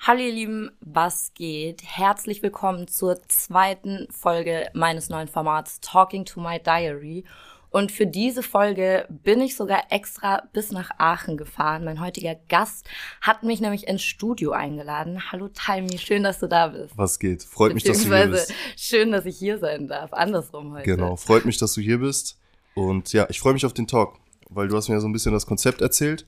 [0.00, 1.82] Hallo ihr Lieben, was geht?
[1.82, 7.24] Herzlich willkommen zur zweiten Folge meines neuen Formats Talking to My Diary.
[7.72, 11.84] Und für diese Folge bin ich sogar extra bis nach Aachen gefahren.
[11.84, 12.86] Mein heutiger Gast
[13.22, 15.32] hat mich nämlich ins Studio eingeladen.
[15.32, 16.92] Hallo Taimi, schön, dass du da bist.
[16.98, 17.42] Was geht?
[17.42, 18.52] Freut mich, dass du hier bist.
[18.76, 20.12] Schön, dass ich hier sein darf.
[20.12, 20.84] Andersrum heute.
[20.84, 22.38] Genau, freut mich, dass du hier bist.
[22.74, 24.18] Und ja, ich freue mich auf den Talk,
[24.50, 26.26] weil du hast mir ja so ein bisschen das Konzept erzählt.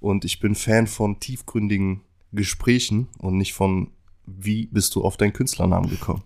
[0.00, 2.00] Und ich bin Fan von tiefgründigen
[2.32, 3.92] Gesprächen und nicht von,
[4.26, 6.24] wie bist du auf deinen Künstlernamen gekommen.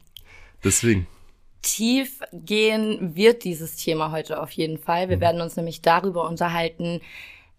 [0.64, 1.06] Deswegen
[1.62, 5.08] tief gehen wird dieses Thema heute auf jeden Fall.
[5.08, 5.22] Wir mhm.
[5.22, 7.00] werden uns nämlich darüber unterhalten,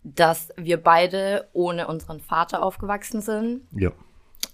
[0.04, 3.62] dass wir beide ohne unseren Vater aufgewachsen sind.
[3.72, 3.92] Ja.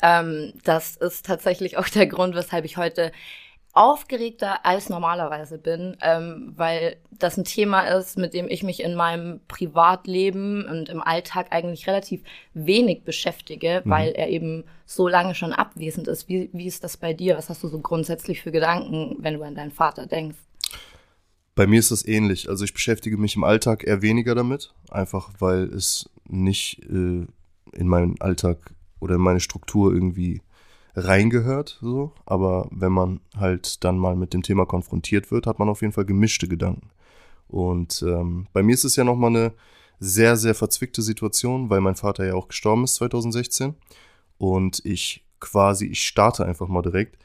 [0.02, 3.12] Ähm, das ist tatsächlich auch der Grund, weshalb ich heute
[3.75, 8.95] aufgeregter als normalerweise bin, ähm, weil das ein Thema ist, mit dem ich mich in
[8.95, 13.90] meinem Privatleben und im Alltag eigentlich relativ wenig beschäftige, mhm.
[13.90, 16.29] weil er eben so lange schon abwesend ist.
[16.29, 17.37] Wie, wie ist das bei dir?
[17.37, 20.37] Was hast du so grundsätzlich für Gedanken, wenn du an deinen Vater denkst?
[21.53, 22.49] Bei mir ist das ähnlich.
[22.49, 27.26] Also ich beschäftige mich im Alltag eher weniger damit, einfach weil es nicht äh,
[27.73, 30.41] in meinen Alltag oder in meine Struktur irgendwie
[30.96, 32.12] reingehört, so.
[32.26, 35.93] Aber wenn man halt dann mal mit dem Thema konfrontiert wird, hat man auf jeden
[35.93, 36.90] Fall gemischte Gedanken.
[37.48, 39.54] Und ähm, bei mir ist es ja nochmal eine
[39.99, 43.76] sehr, sehr verzwickte Situation, weil mein Vater ja auch gestorben ist 2016.
[44.37, 47.18] Und ich quasi, ich starte einfach mal direkt,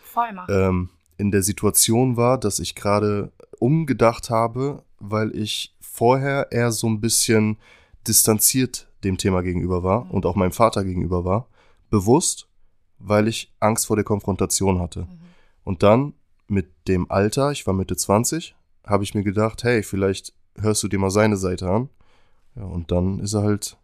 [0.48, 6.86] ähm, in der Situation war, dass ich gerade umgedacht habe, weil ich vorher eher so
[6.86, 7.58] ein bisschen
[8.06, 10.10] distanziert dem Thema gegenüber war mhm.
[10.12, 11.48] und auch meinem Vater gegenüber war.
[11.90, 12.48] Bewusst
[13.00, 15.00] weil ich Angst vor der Konfrontation hatte.
[15.00, 15.18] Mhm.
[15.64, 16.14] Und dann
[16.46, 18.54] mit dem Alter, ich war Mitte 20,
[18.86, 21.88] habe ich mir gedacht, hey, vielleicht hörst du dir mal seine Seite an.
[22.56, 23.78] Ja, und dann ist er halt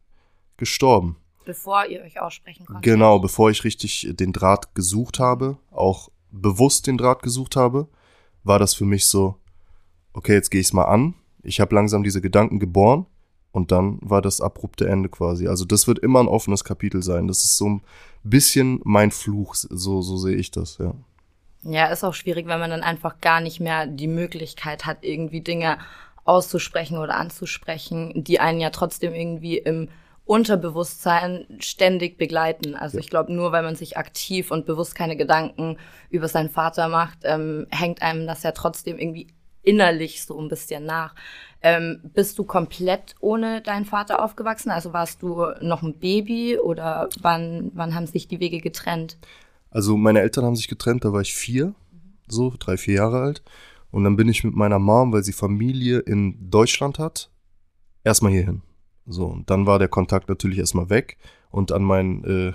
[0.56, 1.16] gestorben.
[1.44, 2.82] Bevor ihr euch aussprechen konntet.
[2.82, 7.88] Genau, bevor ich richtig den Draht gesucht habe, auch bewusst den Draht gesucht habe,
[8.42, 9.36] war das für mich so,
[10.12, 11.14] okay, jetzt gehe ich es mal an.
[11.42, 13.06] Ich habe langsam diese Gedanken geboren
[13.56, 15.48] und dann war das abrupte Ende quasi.
[15.48, 17.26] Also das wird immer ein offenes Kapitel sein.
[17.26, 17.82] Das ist so ein
[18.22, 20.92] bisschen mein Fluch, so, so sehe ich das, ja.
[21.62, 25.40] Ja, ist auch schwierig, wenn man dann einfach gar nicht mehr die Möglichkeit hat, irgendwie
[25.40, 25.78] Dinge
[26.24, 29.88] auszusprechen oder anzusprechen, die einen ja trotzdem irgendwie im
[30.26, 32.74] Unterbewusstsein ständig begleiten.
[32.74, 33.00] Also ja.
[33.00, 35.78] ich glaube, nur weil man sich aktiv und bewusst keine Gedanken
[36.10, 39.28] über seinen Vater macht, ähm, hängt einem das ja trotzdem irgendwie
[39.66, 41.14] innerlich so ein bisschen nach.
[41.60, 44.70] Ähm, bist du komplett ohne deinen Vater aufgewachsen?
[44.70, 49.18] Also warst du noch ein Baby oder wann, wann haben sich die Wege getrennt?
[49.70, 51.74] Also meine Eltern haben sich getrennt, da war ich vier,
[52.28, 53.42] so drei, vier Jahre alt.
[53.90, 57.30] Und dann bin ich mit meiner Mom, weil sie Familie in Deutschland hat,
[58.04, 58.62] erstmal hierhin.
[59.06, 61.18] So, und dann war der Kontakt natürlich erstmal weg.
[61.50, 62.52] Und an mein, äh,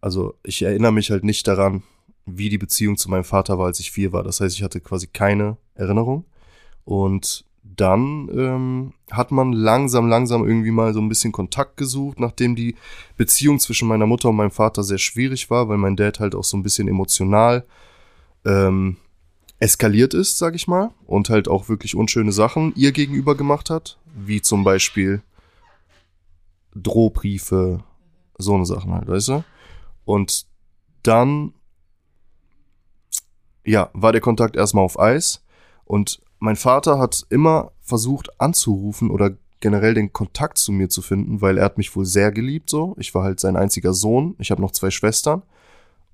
[0.00, 1.82] also ich erinnere mich halt nicht daran,
[2.26, 4.22] wie die Beziehung zu meinem Vater war, als ich vier war.
[4.22, 6.24] Das heißt, ich hatte quasi keine Erinnerung.
[6.84, 12.54] Und dann ähm, hat man langsam, langsam irgendwie mal so ein bisschen Kontakt gesucht, nachdem
[12.56, 12.76] die
[13.16, 16.44] Beziehung zwischen meiner Mutter und meinem Vater sehr schwierig war, weil mein Dad halt auch
[16.44, 17.64] so ein bisschen emotional
[18.44, 18.96] ähm,
[19.58, 23.98] eskaliert ist, sag ich mal, und halt auch wirklich unschöne Sachen ihr gegenüber gemacht hat,
[24.14, 25.22] wie zum Beispiel
[26.74, 27.84] Drohbriefe,
[28.38, 29.44] so eine Sachen halt, weißt du?
[30.04, 30.46] Und
[31.04, 31.54] dann,
[33.64, 35.42] ja, war der Kontakt erstmal auf Eis
[35.84, 41.40] und mein Vater hat immer versucht anzurufen oder generell den Kontakt zu mir zu finden,
[41.40, 42.96] weil er hat mich wohl sehr geliebt so.
[42.98, 44.34] Ich war halt sein einziger Sohn.
[44.38, 45.42] Ich habe noch zwei Schwestern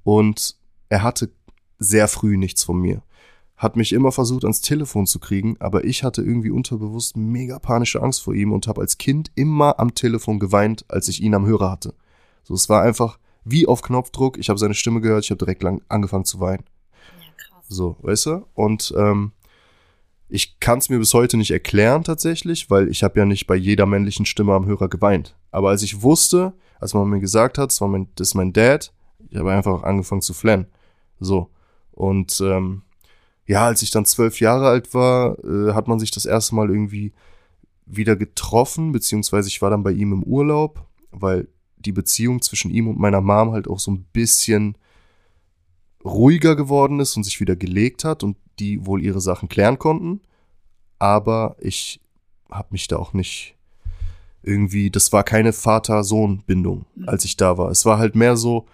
[0.05, 0.57] und
[0.91, 1.31] er hatte
[1.79, 3.03] sehr früh nichts von mir.
[3.57, 8.03] Hat mich immer versucht ans Telefon zu kriegen, aber ich hatte irgendwie unterbewusst mega panische
[8.03, 11.47] Angst vor ihm und habe als Kind immer am Telefon geweint, als ich ihn am
[11.47, 11.95] Hörer hatte.
[12.45, 14.39] So, es war einfach wie auf Knopfdruck.
[14.39, 16.65] Ich habe seine Stimme gehört, ich habe direkt lang angefangen zu weinen.
[17.69, 18.47] So, weißt du?
[18.55, 19.33] Und ähm,
[20.29, 23.57] ich kann es mir bis heute nicht erklären tatsächlich, weil ich habe ja nicht bei
[23.57, 25.37] jeder männlichen Stimme am Hörer geweint.
[25.51, 28.53] Aber als ich wusste, als man mir gesagt hat, das, war mein, das ist mein
[28.53, 28.93] Dad,
[29.31, 30.67] ich habe einfach angefangen zu flennen.
[31.21, 31.51] So.
[31.93, 32.83] Und ähm,
[33.47, 36.69] ja, als ich dann zwölf Jahre alt war, äh, hat man sich das erste Mal
[36.69, 37.13] irgendwie
[37.87, 41.49] wieder getroffen, beziehungsweise ich war dann bei ihm im Urlaub, weil
[41.79, 44.77] die Beziehung zwischen ihm und meiner Mom halt auch so ein bisschen
[46.09, 50.21] ruhiger geworden ist und sich wieder gelegt hat und die wohl ihre Sachen klären konnten.
[50.99, 52.01] Aber ich
[52.51, 53.57] habe mich da auch nicht
[54.43, 57.09] irgendwie, das war keine Vater-Sohn-Bindung, mhm.
[57.09, 57.71] als ich da war.
[57.71, 58.67] Es war halt mehr so,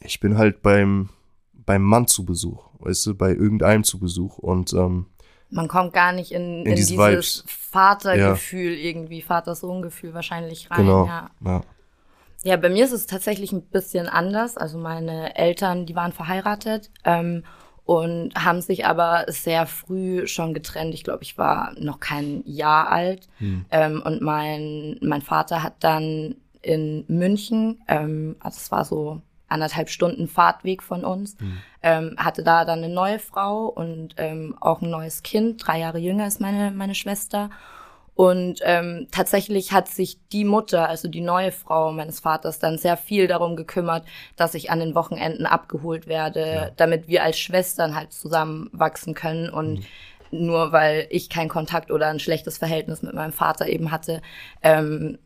[0.00, 1.10] ich bin halt beim,
[1.52, 5.06] beim Mann zu Besuch, weißt du, bei irgendeinem zu Besuch und ähm,
[5.50, 7.44] Man kommt gar nicht in, In in, diese dieses Vibes.
[7.46, 10.78] Vatergefühl irgendwie, Vater-Sohn-Gefühl wahrscheinlich rein.
[10.78, 11.30] genau, Ja.
[11.44, 11.60] ja.
[12.44, 14.56] Ja, bei mir ist es tatsächlich ein bisschen anders.
[14.56, 17.44] Also meine Eltern, die waren verheiratet ähm,
[17.84, 20.94] und haben sich aber sehr früh schon getrennt.
[20.94, 23.28] Ich glaube, ich war noch kein Jahr alt.
[23.70, 29.88] Ähm, und mein, mein Vater hat dann in München, ähm, also es war so anderthalb
[29.88, 31.36] Stunden Fahrtweg von uns,
[31.82, 35.66] ähm, hatte da dann eine neue Frau und ähm, auch ein neues Kind.
[35.66, 37.50] Drei Jahre jünger ist meine, meine Schwester.
[38.18, 42.96] Und ähm, tatsächlich hat sich die Mutter, also die neue Frau meines Vaters, dann sehr
[42.96, 44.04] viel darum gekümmert,
[44.34, 49.48] dass ich an den Wochenenden abgeholt werde, damit wir als Schwestern halt zusammenwachsen können.
[49.48, 49.84] Und
[50.32, 54.20] nur weil ich keinen Kontakt oder ein schlechtes Verhältnis mit meinem Vater eben hatte,
[54.64, 55.18] ähm,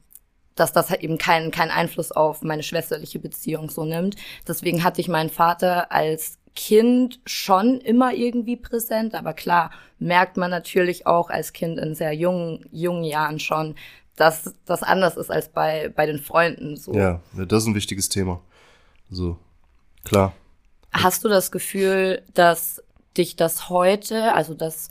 [0.54, 4.16] dass das halt eben keinen keinen Einfluss auf meine schwesterliche Beziehung so nimmt.
[4.46, 10.50] Deswegen hatte ich meinen Vater als Kind schon immer irgendwie präsent, aber klar merkt man
[10.50, 13.74] natürlich auch als Kind in sehr jungen jungen Jahren schon,
[14.16, 16.92] dass das anders ist als bei bei den Freunden so.
[16.94, 18.40] ja, das ist ein wichtiges Thema.
[19.10, 19.38] So,
[20.04, 20.34] klar.
[20.92, 22.82] Hast du das Gefühl, dass
[23.16, 24.90] dich das heute, also dass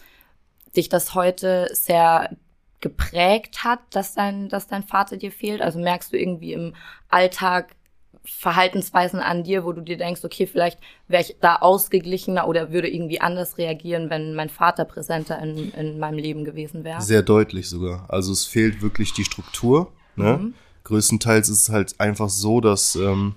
[0.76, 2.36] dich das heute sehr
[2.80, 5.62] geprägt hat, dass dein, dass dein Vater dir fehlt?
[5.62, 6.76] Also merkst du irgendwie im
[7.10, 7.76] Alltag
[8.24, 12.88] Verhaltensweisen an dir, wo du dir denkst, okay, vielleicht wäre ich da ausgeglichener oder würde
[12.88, 17.02] irgendwie anders reagieren, wenn mein Vater präsenter in, in meinem Leben gewesen wäre?
[17.02, 18.06] Sehr deutlich sogar.
[18.10, 19.92] Also es fehlt wirklich die Struktur.
[20.16, 20.54] Ne?
[20.84, 23.36] Größtenteils ist es halt einfach so, dass, ähm,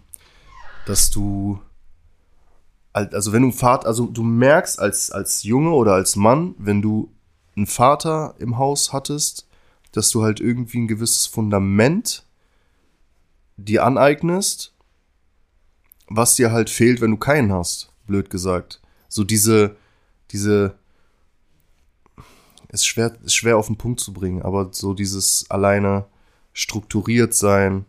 [0.86, 1.60] dass du,
[2.92, 7.10] also wenn du Vater, also du merkst als, als Junge oder als Mann, wenn du
[7.56, 9.48] einen Vater im Haus hattest,
[9.92, 12.24] dass du halt irgendwie ein gewisses Fundament
[13.56, 14.73] dir aneignest,
[16.08, 18.80] was dir halt fehlt, wenn du keinen hast, blöd gesagt.
[19.08, 19.76] So diese,
[20.30, 20.74] diese,
[22.68, 26.06] ist schwer, ist schwer auf den Punkt zu bringen, aber so dieses alleine
[26.52, 27.86] strukturiert sein,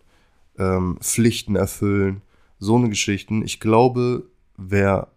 [0.57, 2.21] ähm, Pflichten erfüllen,
[2.59, 3.43] so eine Geschichten.
[3.43, 4.23] Ich glaube,
[4.57, 5.07] wäre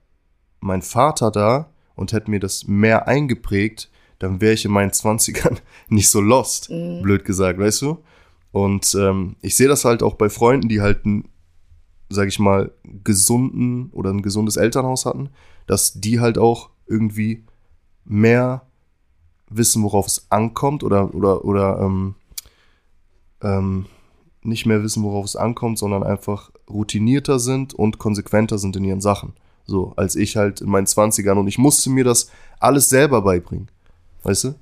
[0.60, 5.60] mein Vater da und hätte mir das mehr eingeprägt, dann wäre ich in meinen Zwanzigern
[5.88, 6.68] nicht so lost,
[7.02, 8.02] blöd gesagt, weißt du?
[8.50, 11.28] Und ähm, ich sehe das halt auch bei Freunden, die halt einen,
[12.08, 12.72] sag ich mal,
[13.05, 15.31] gesunden oder ein gesundes Elternhaus hatten,
[15.66, 17.44] dass die halt auch irgendwie
[18.05, 18.62] mehr
[19.50, 22.14] wissen, worauf es ankommt oder, oder, oder ähm,
[23.43, 23.87] ähm,
[24.43, 29.00] nicht mehr wissen, worauf es ankommt, sondern einfach routinierter sind und konsequenter sind in ihren
[29.00, 29.34] Sachen.
[29.66, 33.69] So, als ich halt in meinen 20ern und ich musste mir das alles selber beibringen.
[34.22, 34.55] Weißt du?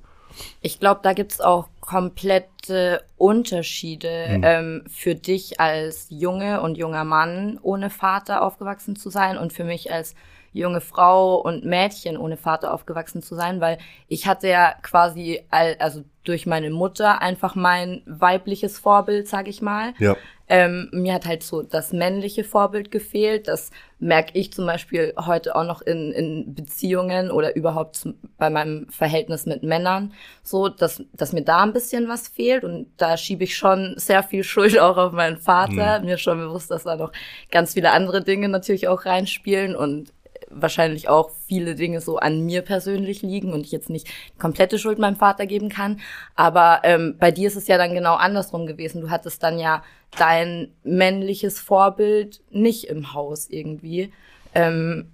[0.61, 7.59] Ich glaube, da gibt's auch komplette Unterschiede ähm, für dich als Junge und junger Mann
[7.61, 10.15] ohne Vater aufgewachsen zu sein und für mich als
[10.53, 13.77] junge Frau und Mädchen ohne Vater aufgewachsen zu sein, weil
[14.07, 19.61] ich hatte ja quasi, all, also durch meine Mutter einfach mein weibliches Vorbild, sag ich
[19.61, 19.93] mal.
[19.97, 20.17] Ja.
[20.49, 23.47] Ähm, mir hat halt so das männliche Vorbild gefehlt.
[23.47, 28.49] Das merke ich zum Beispiel heute auch noch in, in Beziehungen oder überhaupt zum, bei
[28.49, 30.13] meinem Verhältnis mit Männern.
[30.43, 32.63] So, dass, dass mir da ein bisschen was fehlt.
[32.63, 35.99] Und da schiebe ich schon sehr viel Schuld auch auf meinen Vater.
[36.01, 37.11] Mir ist schon bewusst, dass da noch
[37.51, 40.13] ganz viele andere Dinge natürlich auch reinspielen und
[40.49, 44.99] wahrscheinlich auch viele Dinge so an mir persönlich liegen und ich jetzt nicht komplette Schuld
[44.99, 45.99] meinem Vater geben kann.
[46.35, 49.01] Aber ähm, bei dir ist es ja dann genau andersrum gewesen.
[49.01, 49.83] Du hattest dann ja
[50.17, 54.11] dein männliches Vorbild nicht im Haus irgendwie.
[54.53, 55.11] Ähm,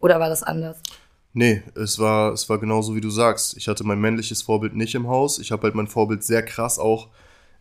[0.00, 0.80] oder war das anders?
[1.32, 3.56] Nee, es war, es war genauso wie du sagst.
[3.56, 5.38] Ich hatte mein männliches Vorbild nicht im Haus.
[5.38, 7.08] Ich habe halt mein Vorbild sehr krass auch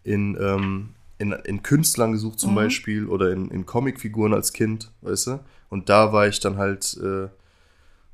[0.03, 5.27] in, ähm, in, in Künstlern gesucht zum Beispiel oder in, in Comicfiguren als Kind, weißt
[5.27, 5.39] du?
[5.69, 7.29] Und da war ich dann halt äh,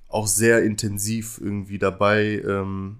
[0.07, 2.97] auch sehr intensiv irgendwie dabei, ähm,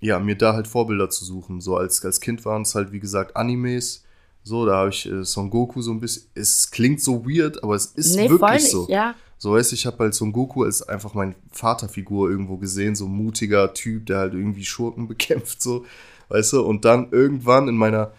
[0.00, 1.60] ja, mir da halt Vorbilder zu suchen.
[1.60, 4.04] So als, als Kind waren es halt, wie gesagt, Animes.
[4.42, 6.24] So, da habe ich äh, Son Goku so ein bisschen.
[6.34, 8.86] Es klingt so weird, aber es ist nee, wirklich nicht, so.
[8.88, 9.14] ja.
[9.38, 13.06] So weißt du, ich habe halt Son Goku als einfach mein Vaterfigur irgendwo gesehen, so
[13.06, 15.84] ein mutiger Typ, der halt irgendwie Schurken bekämpft, so,
[16.28, 18.12] weißt du, und dann irgendwann in meiner,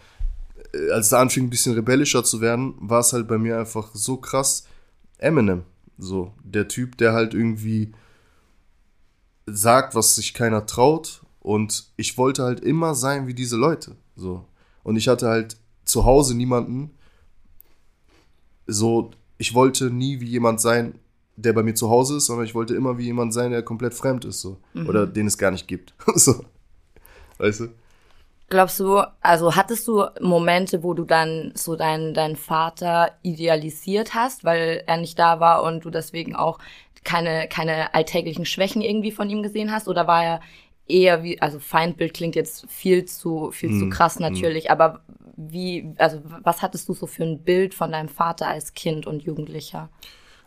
[0.92, 4.16] als es anfing ein bisschen rebellischer zu werden, war es halt bei mir einfach so
[4.16, 4.66] krass
[5.18, 5.62] Eminem,
[5.98, 7.92] so, der Typ, der halt irgendwie
[9.46, 14.44] sagt, was sich keiner traut und ich wollte halt immer sein wie diese Leute, so.
[14.82, 16.90] Und ich hatte halt zu Hause niemanden,
[18.66, 20.98] so, ich wollte nie wie jemand sein,
[21.36, 23.94] der bei mir zu Hause ist, sondern ich wollte immer wie jemand sein, der komplett
[23.94, 24.58] fremd ist, so.
[24.86, 25.94] Oder den es gar nicht gibt.
[26.14, 26.44] so.
[27.38, 27.68] Weißt du?
[28.50, 34.44] Glaubst du, also hattest du Momente, wo du dann so deinen deinen Vater idealisiert hast,
[34.44, 36.58] weil er nicht da war und du deswegen auch
[37.04, 40.40] keine keine alltäglichen Schwächen irgendwie von ihm gesehen hast oder war er
[40.86, 44.22] eher wie also Feindbild klingt jetzt viel zu viel zu Mm, krass mm.
[44.22, 45.00] natürlich, aber
[45.36, 49.22] wie also was hattest du so für ein Bild von deinem Vater als Kind und
[49.22, 49.88] Jugendlicher?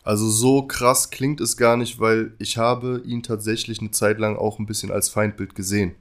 [0.04, 4.38] Also so krass klingt es gar nicht, weil ich habe ihn tatsächlich eine Zeit lang
[4.38, 5.96] auch ein bisschen als Feindbild gesehen.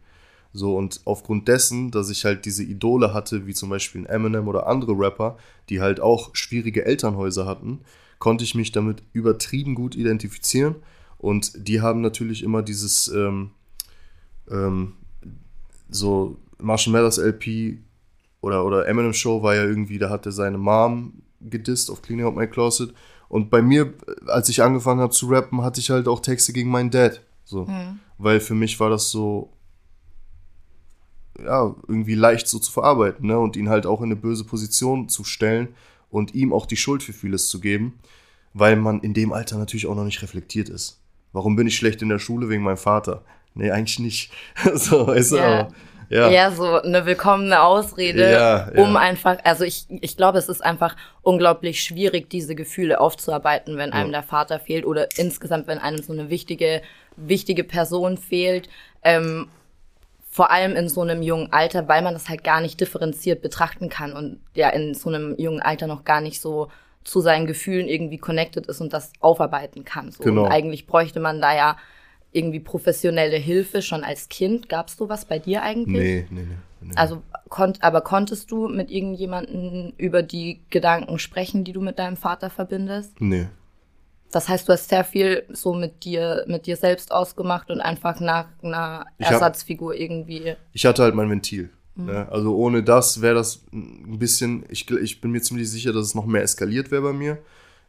[0.56, 4.48] So, und aufgrund dessen, dass ich halt diese Idole hatte, wie zum Beispiel ein Eminem
[4.48, 5.36] oder andere Rapper,
[5.68, 7.80] die halt auch schwierige Elternhäuser hatten,
[8.18, 10.76] konnte ich mich damit übertrieben gut identifizieren.
[11.18, 13.50] Und die haben natürlich immer dieses, ähm,
[14.50, 14.94] ähm,
[15.90, 17.78] so Marshall Mathers LP
[18.40, 22.25] oder, oder Eminem Show war ja irgendwie, da hat er seine Mom gedisst auf Cleaning
[22.25, 22.94] Out My Closet.
[23.28, 23.92] Und bei mir,
[24.26, 27.20] als ich angefangen habe zu rappen, hatte ich halt auch Texte gegen meinen Dad.
[27.44, 27.66] So.
[28.16, 29.52] Weil für mich war das so,
[31.42, 33.38] ja, irgendwie leicht so zu verarbeiten, ne?
[33.38, 35.68] Und ihn halt auch in eine böse Position zu stellen
[36.10, 37.98] und ihm auch die Schuld für vieles zu geben,
[38.54, 41.00] weil man in dem Alter natürlich auch noch nicht reflektiert ist.
[41.32, 43.22] Warum bin ich schlecht in der Schule wegen meinem Vater?
[43.54, 44.32] Nee, eigentlich nicht.
[44.74, 45.60] so, ist Ja.
[45.60, 45.72] aber.
[46.08, 46.30] Ja.
[46.30, 48.80] Ja, so eine willkommene Ausrede, Ja, ja.
[48.80, 53.92] um einfach, also ich, ich glaube, es ist einfach unglaublich schwierig, diese Gefühle aufzuarbeiten, wenn
[53.92, 56.80] einem der Vater fehlt oder insgesamt, wenn einem so eine wichtige,
[57.16, 58.68] wichtige Person fehlt.
[59.02, 59.48] Ähm,
[60.36, 63.88] vor allem in so einem jungen Alter, weil man das halt gar nicht differenziert betrachten
[63.88, 66.68] kann und ja in so einem jungen Alter noch gar nicht so
[67.04, 70.10] zu seinen Gefühlen irgendwie connected ist und das aufarbeiten kann.
[70.10, 70.24] So.
[70.24, 70.44] Genau.
[70.44, 71.78] Und eigentlich bräuchte man da ja
[72.32, 74.68] irgendwie professionelle Hilfe schon als Kind.
[74.68, 76.02] Gab's sowas bei dir eigentlich?
[76.02, 76.56] Nee, nee, nee.
[76.82, 76.92] nee.
[76.96, 82.18] Also konnt, aber konntest du mit irgendjemandem über die Gedanken sprechen, die du mit deinem
[82.18, 83.18] Vater verbindest?
[83.22, 83.46] nee.
[84.33, 88.21] Das heißt, du hast sehr viel so mit dir, mit dir selbst ausgemacht und einfach
[88.21, 90.54] nach einer Ich hab- Ersatzfigur irgendwie.
[90.73, 91.71] ich hatte halt mein Ventil.
[91.95, 92.06] Mhm.
[92.06, 92.28] Ne?
[92.30, 96.14] Also ohne das wäre das ein bisschen, ich, ich bin mir ziemlich sicher, dass es
[96.14, 97.38] noch mehr eskaliert wäre bei mir.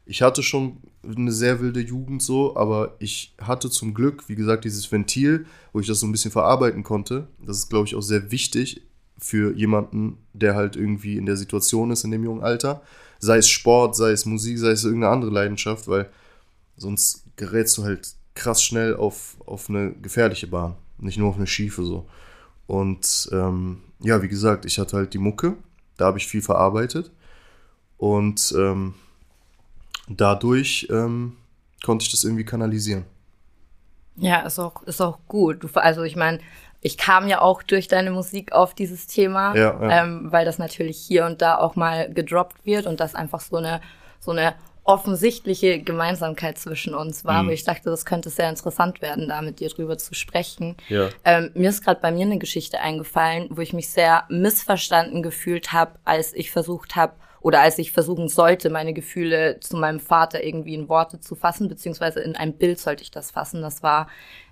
[0.06, 4.64] Ich hatte schon eine sehr wilde Jugend so, aber ich hatte zum Glück, wie gesagt,
[4.64, 7.28] dieses Ventil, wo ich das so ein bisschen verarbeiten konnte.
[7.46, 8.84] Das ist, glaube ich, auch sehr wichtig
[9.18, 12.82] für jemanden, der halt irgendwie in der Situation ist in dem jungen Alter.
[13.20, 16.08] Sei es Sport, sei es Musik, sei es irgendeine andere Leidenschaft, weil
[16.78, 21.48] sonst gerätst du halt krass schnell auf, auf eine gefährliche Bahn, nicht nur auf eine
[21.48, 22.08] schiefe so.
[22.68, 25.56] Und ähm, ja, wie gesagt, ich hatte halt die Mucke,
[25.98, 27.12] da habe ich viel verarbeitet
[27.98, 28.94] und ähm,
[30.08, 31.38] dadurch ähm,
[31.84, 33.06] konnte ich das irgendwie kanalisieren.
[34.16, 35.64] Ja, ist auch, ist auch gut.
[35.64, 36.40] Du, also ich meine,
[36.82, 40.04] ich kam ja auch durch deine Musik auf dieses Thema, Ja, ja.
[40.04, 43.58] Ähm, weil das natürlich hier und da auch mal gedroppt wird und das einfach so
[43.58, 43.82] eine,
[44.20, 44.56] so eine
[44.88, 47.44] offensichtliche Gemeinsamkeit zwischen uns war.
[47.44, 47.48] Mhm.
[47.48, 50.78] Aber ich dachte, das könnte sehr interessant werden, da mit dir drüber zu sprechen.
[50.88, 51.10] Ja.
[51.26, 55.74] Ähm, mir ist gerade bei mir eine Geschichte eingefallen, wo ich mich sehr missverstanden gefühlt
[55.74, 60.44] habe, als ich versucht habe oder als ich versuchen sollte, meine Gefühle zu meinem Vater
[60.44, 63.62] irgendwie in Worte zu fassen, beziehungsweise in ein Bild sollte ich das fassen.
[63.62, 64.08] Das war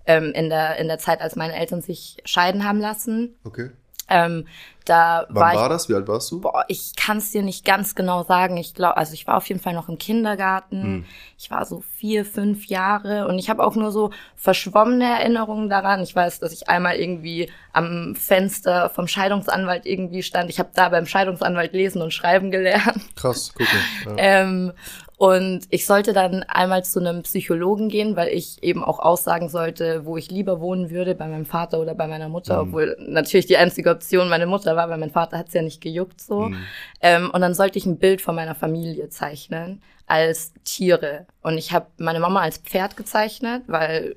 [0.05, 3.35] ähm, in, der, in der Zeit, als meine Eltern sich scheiden haben lassen.
[3.45, 3.69] Okay.
[4.07, 4.45] Ähm,
[4.85, 5.89] da Wann war ich war das?
[5.89, 6.41] Wie alt warst du?
[6.41, 8.55] Boah, ich kann es dir nicht ganz genau sagen.
[8.57, 10.83] Ich glaube, also ich war auf jeden Fall noch im Kindergarten.
[10.83, 11.05] Hm.
[11.39, 16.03] Ich war so vier, fünf Jahre und ich habe auch nur so verschwommene Erinnerungen daran.
[16.03, 20.51] Ich weiß, dass ich einmal irgendwie am Fenster vom Scheidungsanwalt irgendwie stand.
[20.51, 23.01] Ich habe da beim Scheidungsanwalt lesen und schreiben gelernt.
[23.15, 24.17] Krass, guck mal.
[24.17, 24.25] Ja.
[24.35, 24.71] Ähm,
[25.17, 30.05] und ich sollte dann einmal zu einem Psychologen gehen, weil ich eben auch aussagen sollte,
[30.05, 33.57] wo ich lieber wohnen würde, bei meinem Vater oder bei meiner Mutter, obwohl natürlich die
[33.57, 36.51] einzige Option meine Mutter war, weil mein Vater hat's ja nicht gejuckt so.
[37.01, 41.25] Ähm, und dann sollte ich ein Bild von meiner Familie zeichnen als Tiere.
[41.41, 44.15] Und ich habe meine Mama als Pferd gezeichnet, weil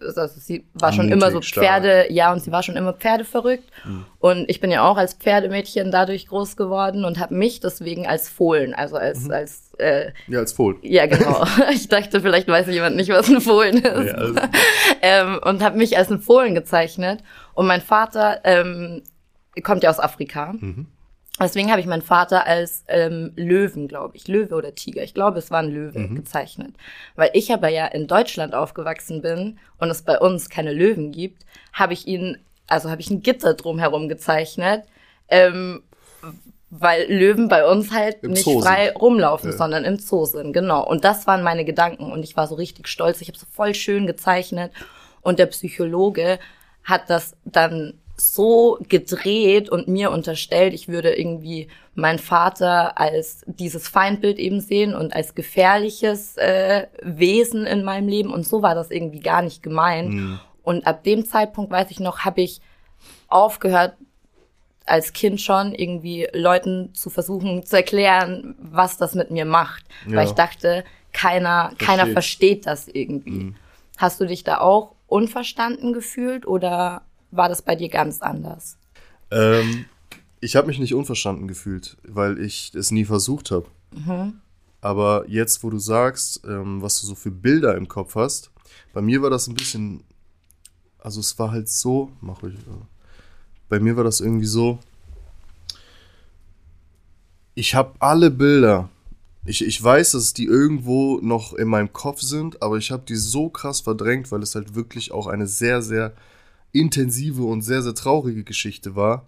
[0.00, 1.66] also sie war schon Mutig, immer so stark.
[1.66, 3.70] Pferde, ja, und sie war schon immer Pferde verrückt.
[4.18, 8.28] Und ich bin ja auch als Pferdemädchen dadurch groß geworden und habe mich deswegen als
[8.28, 10.78] Fohlen, also als, als äh, ja, als Fohlen.
[10.82, 11.44] ja, genau.
[11.72, 14.06] Ich dachte, vielleicht weiß jemand nicht, was ein Fohlen ist.
[14.06, 14.34] Ja, also,
[15.02, 17.22] Ähm, und habe mich als ein Fohlen gezeichnet.
[17.54, 19.02] Und mein Vater ähm,
[19.62, 20.54] kommt ja aus Afrika.
[21.38, 25.02] Deswegen habe ich meinen Vater als ähm, Löwen, glaube ich, Löwe oder Tiger.
[25.02, 26.74] Ich glaube, es war ein Löwe gezeichnet.
[27.14, 31.44] Weil ich aber ja in Deutschland aufgewachsen bin und es bei uns keine Löwen gibt,
[31.74, 32.38] habe ich ihn,
[32.68, 34.84] also habe ich ein Gitter drumherum gezeichnet.
[35.28, 35.82] Ähm,
[36.70, 38.96] weil Löwen bei uns halt Im nicht Zoo frei sind.
[39.00, 39.56] rumlaufen, Ja.
[39.56, 40.84] sondern im Zoo sind, genau.
[40.86, 43.20] Und das waren meine Gedanken und ich war so richtig stolz.
[43.20, 44.72] Ich habe so voll schön gezeichnet
[45.22, 46.38] und der Psychologe
[46.82, 53.88] hat das dann so gedreht und mir unterstellt, ich würde irgendwie meinen Vater als dieses
[53.88, 58.32] Feindbild eben sehen und als gefährliches äh, Wesen in meinem Leben.
[58.32, 60.40] Und so war das irgendwie gar nicht gemeint.
[60.62, 62.60] Und ab dem Zeitpunkt, weiß ich noch, habe ich
[63.28, 63.94] aufgehört,
[64.86, 69.84] als Kind schon irgendwie Leuten zu versuchen zu erklären, was das mit mir macht.
[70.06, 70.16] Ja.
[70.16, 73.30] Weil ich dachte, keiner, keiner versteht das irgendwie.
[73.30, 73.56] Mhm.
[73.98, 78.76] Hast du dich da auch unverstanden gefühlt oder war das bei dir ganz anders?
[79.30, 79.86] Ähm,
[80.40, 83.66] ich habe mich nicht unverstanden gefühlt, weil ich es nie versucht habe.
[84.80, 88.50] Aber jetzt, wo du sagst, ähm, was du so für Bilder im Kopf hast,
[88.92, 90.04] bei mir war das ein bisschen,
[90.98, 92.84] also es war halt so, mach ruhig, äh,
[93.68, 94.78] bei mir war das irgendwie so,
[97.54, 98.90] ich habe alle Bilder,
[99.44, 103.16] ich, ich weiß, dass die irgendwo noch in meinem Kopf sind, aber ich habe die
[103.16, 106.12] so krass verdrängt, weil es halt wirklich auch eine sehr, sehr
[106.78, 109.26] intensive und sehr, sehr traurige Geschichte war.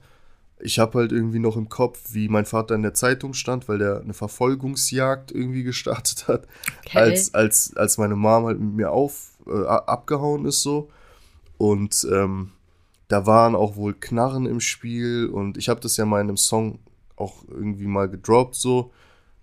[0.61, 3.79] Ich habe halt irgendwie noch im Kopf, wie mein Vater in der Zeitung stand, weil
[3.79, 6.47] der eine Verfolgungsjagd irgendwie gestartet hat,
[6.85, 6.99] Okay.
[6.99, 10.89] als, als, als meine Mom halt mit mir auf, äh, abgehauen ist so.
[11.59, 12.51] Und ähm,
[13.09, 16.37] da waren auch wohl Knarren im Spiel und ich habe das ja mal in einem
[16.37, 16.79] Song
[17.17, 18.93] auch irgendwie mal gedroppt so,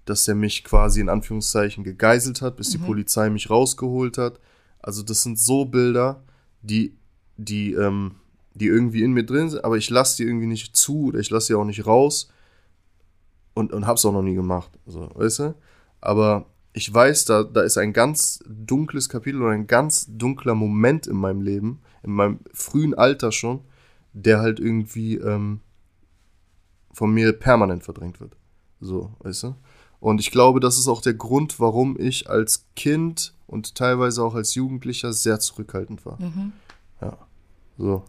[0.05, 4.39] dass er mich quasi in Anführungszeichen gegeißelt hat, bis die Polizei mich rausgeholt hat.
[4.79, 6.21] Also das sind so Bilder,
[6.61, 6.93] die,
[7.37, 8.15] die, ähm,
[8.53, 11.29] die irgendwie in mir drin sind, aber ich lasse die irgendwie nicht zu oder ich
[11.29, 12.29] lasse die auch nicht raus
[13.53, 14.71] und, und hab's auch noch nie gemacht.
[14.85, 15.55] So, weißt du?
[16.01, 21.07] Aber ich weiß, da, da ist ein ganz dunkles Kapitel oder ein ganz dunkler Moment
[21.07, 23.61] in meinem Leben, in meinem frühen Alter schon,
[24.13, 25.61] der halt irgendwie ähm,
[26.91, 28.35] von mir permanent verdrängt wird.
[28.79, 29.55] So, weißt du?
[29.99, 34.35] Und ich glaube, das ist auch der Grund, warum ich als Kind und teilweise auch
[34.35, 36.19] als Jugendlicher sehr zurückhaltend war.
[37.01, 37.17] Ja.
[37.77, 38.03] So.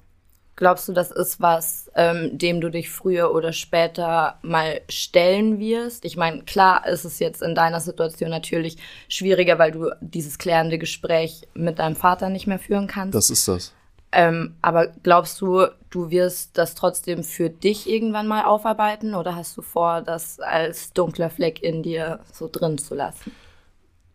[0.58, 6.06] Glaubst du, das ist was, ähm, dem du dich früher oder später mal stellen wirst?
[6.06, 10.78] Ich meine, klar ist es jetzt in deiner Situation natürlich schwieriger, weil du dieses klärende
[10.78, 13.14] Gespräch mit deinem Vater nicht mehr führen kannst.
[13.14, 13.74] Das ist das.
[14.12, 19.58] Ähm, aber glaubst du, du wirst das trotzdem für dich irgendwann mal aufarbeiten oder hast
[19.58, 23.30] du vor, das als dunkler Fleck in dir so drin zu lassen?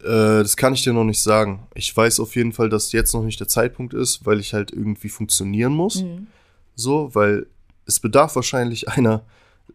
[0.03, 1.67] Äh, das kann ich dir noch nicht sagen.
[1.73, 4.71] Ich weiß auf jeden Fall, dass jetzt noch nicht der Zeitpunkt ist, weil ich halt
[4.71, 6.03] irgendwie funktionieren muss.
[6.75, 7.47] So, weil
[7.85, 9.23] es bedarf wahrscheinlich einer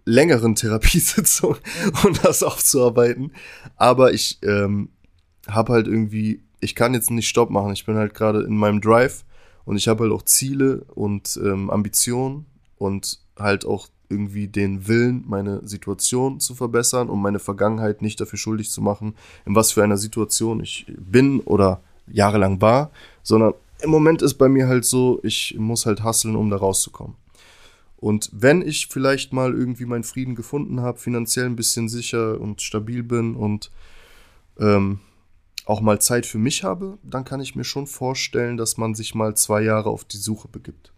[0.04, 1.56] längeren Therapiesitzung,
[2.04, 3.32] um das aufzuarbeiten.
[3.76, 4.90] Aber ich ähm,
[5.46, 7.72] habe halt irgendwie, ich kann jetzt nicht Stopp machen.
[7.72, 9.24] Ich bin halt gerade in meinem Drive
[9.64, 15.24] und ich habe halt auch Ziele und ähm, Ambitionen und halt auch irgendwie den Willen,
[15.26, 19.14] meine Situation zu verbessern und meine Vergangenheit nicht dafür schuldig zu machen,
[19.44, 22.90] in was für einer Situation ich bin oder jahrelang war,
[23.22, 27.16] sondern im Moment ist bei mir halt so, ich muss halt hasseln, um da rauszukommen.
[27.96, 32.62] Und wenn ich vielleicht mal irgendwie meinen Frieden gefunden habe, finanziell ein bisschen sicher und
[32.62, 33.70] stabil bin und
[34.58, 35.00] ähm,
[35.64, 39.14] auch mal Zeit für mich habe, dann kann ich mir schon vorstellen, dass man sich
[39.14, 40.92] mal zwei Jahre auf die Suche begibt.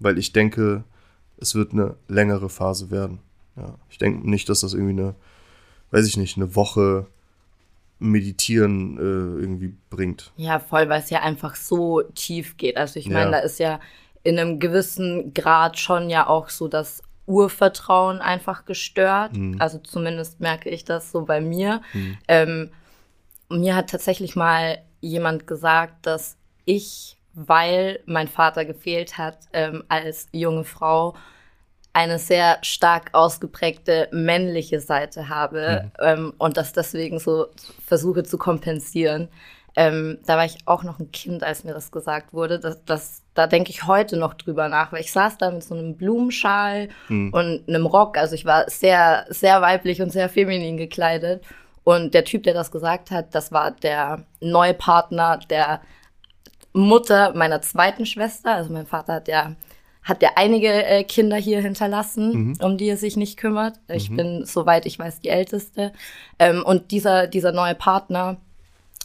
[0.00, 0.84] Weil ich denke,
[1.42, 3.18] es wird eine längere Phase werden.
[3.56, 5.14] Ja, ich denke nicht, dass das irgendwie eine,
[5.90, 7.06] weiß ich nicht, eine Woche
[7.98, 10.32] Meditieren äh, irgendwie bringt.
[10.36, 12.76] Ja, voll, weil es ja einfach so tief geht.
[12.76, 13.12] Also ich Ja.
[13.12, 13.78] meine, da ist ja
[14.24, 19.32] in einem gewissen Grad schon ja auch so das Urvertrauen einfach gestört.
[19.58, 21.80] Also zumindest merke ich das so bei mir.
[22.26, 22.70] Ähm,
[23.48, 30.28] mir hat tatsächlich mal jemand gesagt, dass ich, weil mein Vater gefehlt hat, ähm, als
[30.32, 31.14] junge Frau
[31.92, 37.46] eine sehr stark ausgeprägte männliche Seite habe ähm, und das deswegen so
[37.86, 39.28] versuche zu kompensieren.
[39.74, 42.58] Ähm, da war ich auch noch ein Kind, als mir das gesagt wurde.
[42.60, 45.74] Das, das, da denke ich heute noch drüber nach, weil ich saß da mit so
[45.74, 46.88] einem Blumenschal
[47.32, 48.18] und einem Rock.
[48.18, 51.42] Also ich war sehr, sehr weiblich und sehr feminin gekleidet.
[51.84, 55.80] Und der Typ, der das gesagt hat, das war der neue Partner der
[56.72, 58.54] Mutter meiner zweiten Schwester.
[58.54, 59.54] Also mein Vater hat ja
[60.04, 63.78] hat ja einige äh, Kinder hier hinterlassen, um die er sich nicht kümmert.
[63.86, 65.92] Ich bin, soweit ich weiß, die Älteste.
[66.40, 68.38] Ähm, und dieser, dieser neue Partner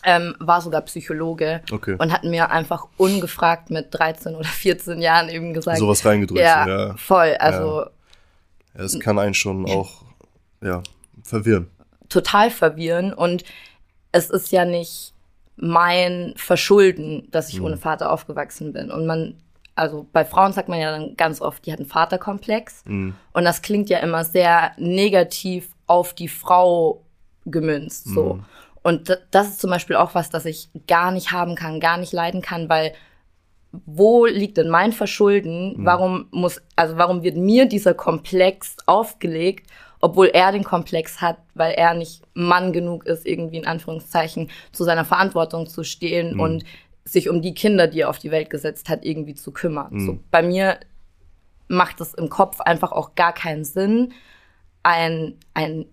[0.03, 1.97] ähm, war sogar Psychologe Okay.
[1.99, 5.77] und hat mir einfach ungefragt mit 13 oder 14 Jahren eben gesagt.
[5.77, 6.95] Sowas reingedrückt, Ja, ja.
[6.97, 7.35] voll.
[7.39, 7.81] Also
[8.75, 10.01] Ja, Es kann einen schon auch
[10.63, 10.81] ja,
[11.21, 11.69] verwirren.
[12.09, 13.43] total verwirren und
[14.11, 15.13] es ist ja nicht
[15.57, 18.91] mein Verschulden, dass ich ohne Vater aufgewachsen bin.
[18.91, 19.35] Und man,
[19.75, 22.83] also bei Frauen sagt man ja dann ganz oft, die hat einen Vaterkomplex.
[23.33, 27.03] Und das klingt ja immer sehr negativ auf die Frau
[27.45, 28.39] gemünzt, so.
[28.83, 31.97] Und d- das ist zum Beispiel auch was, das ich gar nicht haben kann, gar
[31.97, 32.93] nicht leiden kann, weil
[33.85, 35.75] wo liegt denn mein Verschulden?
[35.85, 41.73] Warum muss, also warum wird mir dieser Komplex aufgelegt, obwohl er den Komplex hat, weil
[41.73, 46.63] er nicht Mann genug ist, irgendwie in Anführungszeichen zu seiner Verantwortung zu stehen und
[47.03, 49.89] sich um die Kinder, die er auf die Welt gesetzt hat, irgendwie zu kümmern.
[50.05, 50.79] So, bei mir
[51.67, 54.13] macht es im Kopf einfach auch gar keinen Sinn,
[54.83, 55.85] ein, ein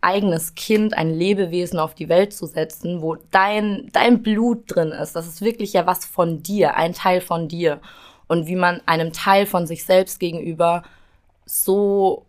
[0.00, 5.14] eigenes Kind, ein Lebewesen auf die Welt zu setzen, wo dein, dein Blut drin ist.
[5.14, 7.80] Das ist wirklich ja was von dir, ein Teil von dir.
[8.26, 10.84] Und wie man einem Teil von sich selbst gegenüber
[11.44, 12.26] so,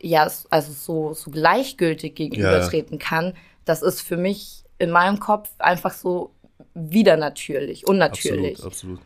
[0.00, 3.34] ja, also so, so gleichgültig gegenübertreten ja, kann,
[3.64, 6.30] das ist für mich in meinem Kopf einfach so
[6.74, 8.54] wieder natürlich, unnatürlich.
[8.54, 9.00] Absolut, absolut.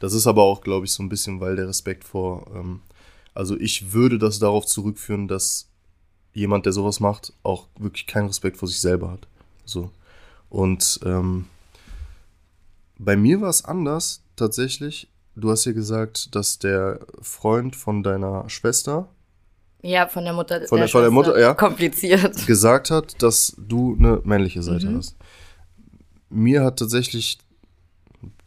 [0.00, 2.80] Das ist aber auch, glaube ich, so ein bisschen, weil der Respekt vor, ähm,
[3.34, 5.68] also ich würde das darauf zurückführen, dass
[6.34, 9.28] jemand, der sowas macht, auch wirklich keinen Respekt vor sich selber hat.
[9.64, 9.90] So.
[10.48, 11.46] Und ähm,
[12.98, 15.08] bei mir war es anders, tatsächlich.
[15.34, 19.08] Du hast ja gesagt, dass der Freund von deiner Schwester.
[19.82, 20.66] Ja, von der Mutter.
[20.66, 21.54] Von der, der, von der Mutter, ja.
[21.54, 22.46] Kompliziert.
[22.46, 24.98] Gesagt hat, dass du eine männliche Seite mhm.
[24.98, 25.16] hast.
[26.30, 27.38] Mir hat tatsächlich,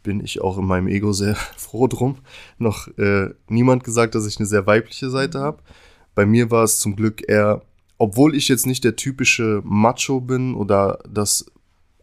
[0.02, 2.17] bin ich auch in meinem Ego sehr froh drum,
[2.58, 5.43] noch äh, niemand gesagt, dass ich eine sehr weibliche Seite mhm.
[5.43, 5.63] habe.
[6.15, 7.62] Bei mir war es zum Glück eher
[7.98, 11.45] obwohl ich jetzt nicht der typische Macho bin oder das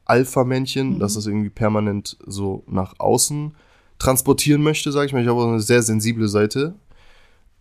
[0.04, 0.98] Alpha-Männchen, mhm.
[0.98, 3.54] dass das irgendwie permanent so nach außen
[3.98, 6.74] transportieren möchte, sage ich mal, ich habe auch eine sehr sensible Seite,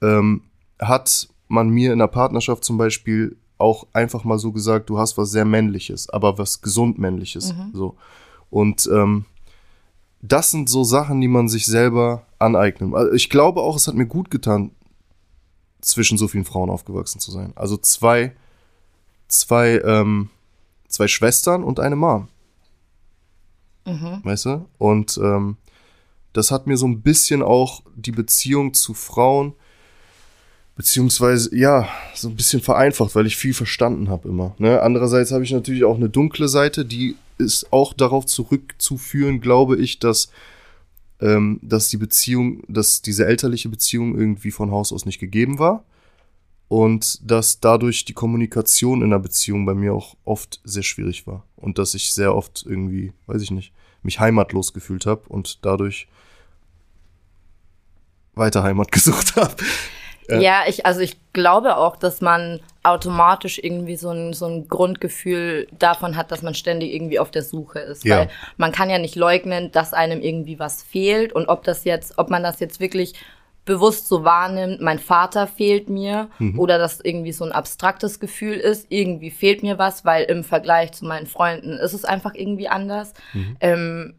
[0.02, 0.44] ähm,
[0.80, 5.18] hat man mir in der Partnerschaft zum Beispiel auch einfach mal so gesagt, du hast
[5.18, 7.54] was sehr Männliches, aber was gesund Männliches.
[7.54, 7.72] Mhm.
[7.74, 7.96] So.
[8.50, 9.26] Und ähm,
[10.22, 12.94] das sind so Sachen, die man sich selber aneignet.
[12.94, 14.72] Also ich glaube auch, es hat mir gut getan,
[15.82, 17.54] zwischen so vielen Frauen aufgewachsen zu sein.
[17.56, 18.36] Also zwei,
[19.28, 20.30] zwei, ähm,
[20.88, 22.28] zwei Schwestern und eine Mom.
[23.86, 24.22] Mhm.
[24.24, 24.66] Weißt du?
[24.78, 25.58] Und ähm,
[26.34, 29.54] das hat mir so ein bisschen auch die Beziehung zu Frauen,
[30.82, 34.56] beziehungsweise, ja, so ein bisschen vereinfacht, weil ich viel verstanden habe immer.
[34.58, 34.82] Ne?
[34.82, 40.00] Andererseits habe ich natürlich auch eine dunkle Seite, die ist auch darauf zurückzuführen, glaube ich,
[40.00, 40.32] dass
[41.20, 45.84] ähm, dass die Beziehung, dass diese elterliche Beziehung irgendwie von Haus aus nicht gegeben war
[46.68, 51.46] und dass dadurch die Kommunikation in der Beziehung bei mir auch oft sehr schwierig war
[51.58, 56.08] und dass ich sehr oft irgendwie, weiß ich nicht, mich heimatlos gefühlt habe und dadurch
[58.34, 59.54] weiter Heimat gesucht habe.
[60.32, 60.40] Ja.
[60.40, 65.68] ja, ich, also ich glaube auch, dass man automatisch irgendwie so ein, so ein Grundgefühl
[65.78, 68.04] davon hat, dass man ständig irgendwie auf der Suche ist.
[68.06, 68.20] Ja.
[68.20, 72.18] Weil man kann ja nicht leugnen, dass einem irgendwie was fehlt und ob das jetzt,
[72.18, 73.14] ob man das jetzt wirklich
[73.64, 76.60] bewusst so wahrnimmt, mein Vater fehlt mir mhm.
[76.60, 80.94] oder dass irgendwie so ein abstraktes Gefühl ist, irgendwie fehlt mir was, weil im Vergleich
[80.94, 83.14] zu meinen Freunden ist es einfach irgendwie anders.
[83.34, 83.58] Mhm.
[83.60, 84.14] Ähm,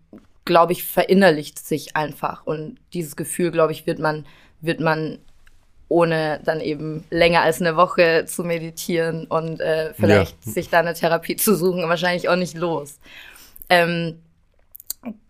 [0.44, 4.26] glaube ich, verinnerlicht sich einfach und dieses Gefühl, glaube ich, wird man,
[4.60, 5.18] wird man
[5.92, 10.52] ohne dann eben länger als eine Woche zu meditieren und äh, vielleicht ja.
[10.52, 12.98] sich da eine Therapie zu suchen, wahrscheinlich auch nicht los.
[13.68, 14.18] Ähm,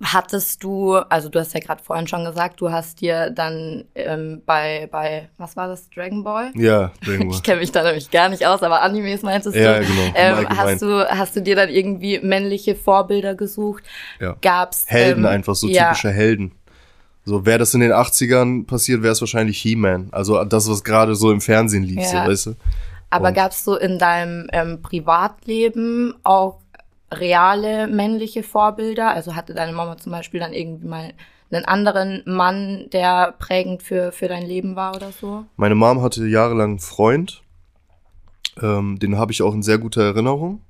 [0.02, 4.42] hattest du, also du hast ja gerade vorhin schon gesagt, du hast dir dann ähm,
[4.44, 6.52] bei, bei, was war das, Dragon Ball?
[6.54, 7.36] Ja, Dragon Ball.
[7.36, 9.82] ich kenne mich da nämlich gar nicht aus, aber Animes meintest ja, du?
[9.84, 10.12] Ja, genau.
[10.14, 13.82] Ähm, hast, du, hast du dir dann irgendwie männliche Vorbilder gesucht?
[14.20, 14.36] Ja.
[14.42, 16.10] Gab's Helden ähm, einfach, so typische.
[16.10, 16.52] Helden.
[17.24, 20.08] So, wäre das in den 80ern passiert, wäre es wahrscheinlich He-Man.
[20.10, 22.24] Also das, was gerade so im Fernsehen lief, ja.
[22.24, 22.54] so, weißt du?
[23.10, 26.60] Aber gab es so in deinem ähm, Privatleben auch
[27.12, 29.10] reale männliche Vorbilder?
[29.10, 31.12] Also hatte deine Mama zum Beispiel dann irgendwie mal
[31.52, 35.44] einen anderen Mann, der prägend für, für dein Leben war oder so?
[35.56, 37.42] Meine Mom hatte jahrelang einen Freund.
[38.60, 40.62] Ähm, den habe ich auch in sehr guter Erinnerung.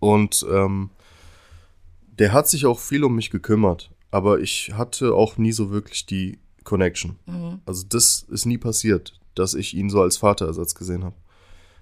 [0.00, 0.90] Und ähm,
[2.18, 6.06] der hat sich auch viel um mich gekümmert aber ich hatte auch nie so wirklich
[6.06, 7.16] die Connection.
[7.26, 7.60] Mhm.
[7.66, 11.16] Also das ist nie passiert, dass ich ihn so als Vaterersatz gesehen habe.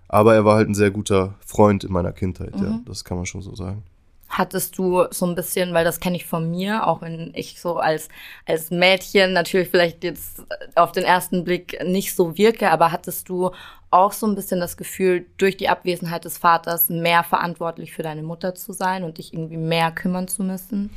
[0.08, 2.64] Aber er war halt ein sehr guter Freund in meiner Kindheit, mhm.
[2.64, 3.82] ja, das kann man schon so sagen.
[4.30, 7.76] Hattest du so ein bisschen, weil das kenne ich von mir, auch wenn ich so
[7.76, 8.08] als,
[8.46, 10.42] als Mädchen natürlich vielleicht jetzt
[10.74, 13.50] auf den ersten Blick nicht so wirke, aber hattest du
[13.90, 18.22] auch so ein bisschen das Gefühl, durch die Abwesenheit des Vaters mehr verantwortlich für deine
[18.22, 20.88] Mutter zu sein und dich irgendwie mehr kümmern zu müssen?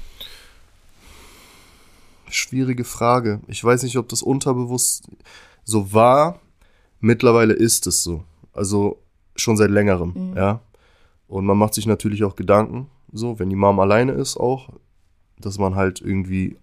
[2.35, 3.41] Schwierige Frage.
[3.47, 5.09] Ich weiß nicht, ob das unterbewusst
[5.63, 6.39] so war.
[6.99, 8.23] Mittlerweile ist es so.
[8.53, 9.01] Also
[9.35, 10.37] schon seit längerem, mhm.
[10.37, 10.61] ja.
[11.27, 14.69] Und man macht sich natürlich auch Gedanken, so, wenn die Mom alleine ist auch,
[15.39, 16.57] dass man halt irgendwie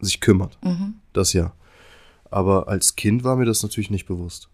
[0.00, 0.58] sich kümmert.
[0.62, 0.94] Mhm.
[1.12, 1.52] Das ja.
[2.30, 4.48] Aber als Kind war mir das natürlich nicht bewusst.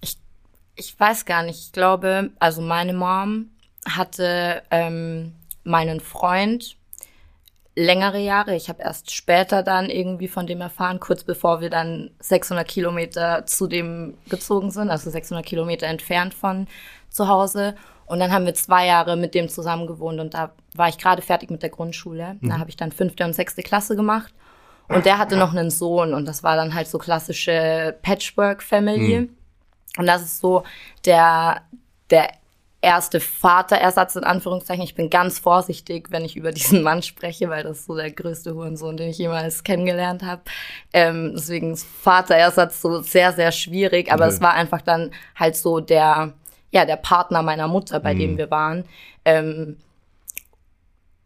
[0.00, 0.18] Ich,
[0.76, 1.58] ich weiß gar nicht.
[1.58, 3.48] Ich glaube, also meine Mom
[3.88, 5.32] hatte ähm,
[5.64, 6.76] meinen Freund
[7.76, 8.54] längere Jahre.
[8.54, 13.46] Ich habe erst später dann irgendwie von dem erfahren, kurz bevor wir dann 600 Kilometer
[13.46, 16.68] zu dem gezogen sind, also 600 Kilometer entfernt von
[17.10, 17.74] zu Hause.
[18.06, 21.22] Und dann haben wir zwei Jahre mit dem zusammen gewohnt und da war ich gerade
[21.22, 22.36] fertig mit der Grundschule.
[22.40, 22.48] Mhm.
[22.48, 24.32] Da habe ich dann fünfte und sechste Klasse gemacht.
[24.88, 29.20] Und der hatte noch einen Sohn und das war dann halt so klassische Patchwork-Family.
[29.20, 29.36] Mhm.
[29.96, 30.64] Und das ist so
[31.06, 31.62] der,
[32.10, 32.30] der
[32.84, 34.84] erste Vaterersatz in Anführungszeichen.
[34.84, 38.10] Ich bin ganz vorsichtig, wenn ich über diesen Mann spreche, weil das ist so der
[38.10, 40.42] größte Hurensohn, den ich jemals kennengelernt habe.
[40.92, 44.12] Ähm, deswegen ist Vaterersatz so sehr, sehr schwierig.
[44.12, 46.34] Aber es war einfach dann halt so der,
[46.70, 48.18] ja, der Partner meiner Mutter, bei mhm.
[48.18, 48.84] dem wir waren.
[49.24, 49.78] Ähm,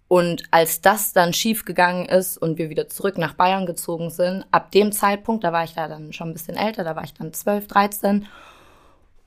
[0.08, 4.72] und als das dann schiefgegangen ist und wir wieder zurück nach Bayern gezogen sind, ab
[4.72, 7.34] dem Zeitpunkt, da war ich da dann schon ein bisschen älter, da war ich dann
[7.34, 8.26] 12, 13.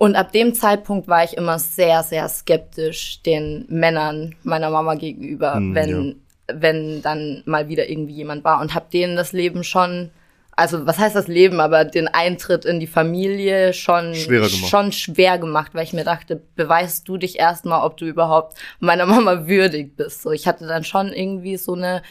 [0.02, 5.60] Und ab dem Zeitpunkt war ich immer sehr, sehr skeptisch den Männern meiner Mama gegenüber,
[5.60, 6.60] mm, wenn, ja.
[6.60, 10.10] wenn dann mal wieder irgendwie jemand war und habe denen das Leben schon
[10.54, 15.74] also was heißt das Leben, aber den Eintritt in die Familie schon, schon schwer gemacht,
[15.76, 20.24] weil ich mir dachte, beweist du dich erstmal, ob du überhaupt meiner Mama würdig bist.
[20.24, 22.02] So, ich hatte dann schon irgendwie so eine,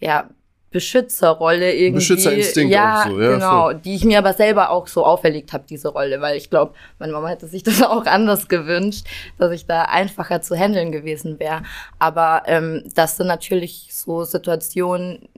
[0.00, 0.28] ja,
[0.72, 2.00] Beschützerrolle irgendwie.
[2.00, 3.32] Beschützerinstinkt ja, auch so, ja.
[3.34, 3.74] Genau, voll.
[3.76, 7.12] die ich mir aber selber auch so auferlegt habe, diese Rolle, weil ich glaube, meine
[7.12, 9.06] Mama hätte sich das auch anders gewünscht,
[9.38, 11.62] dass ich da einfacher zu handeln gewesen wäre.
[11.98, 15.28] Aber ähm, das sind natürlich so Situationen,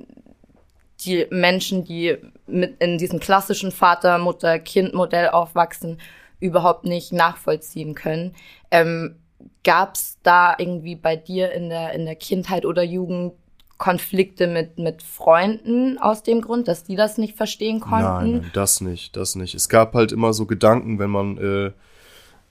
[1.04, 2.16] die Menschen, die
[2.46, 5.98] mit in diesem klassischen Vater, Mutter, Kind-Modell aufwachsen,
[6.40, 8.34] überhaupt nicht nachvollziehen können.
[8.70, 9.16] Ähm,
[9.62, 13.32] Gab es da irgendwie bei dir in der, in der Kindheit oder Jugend
[13.78, 18.02] Konflikte mit, mit Freunden aus dem Grund, dass die das nicht verstehen konnten?
[18.04, 19.54] Nein, nein, das nicht, das nicht.
[19.54, 21.72] Es gab halt immer so Gedanken, wenn man, äh,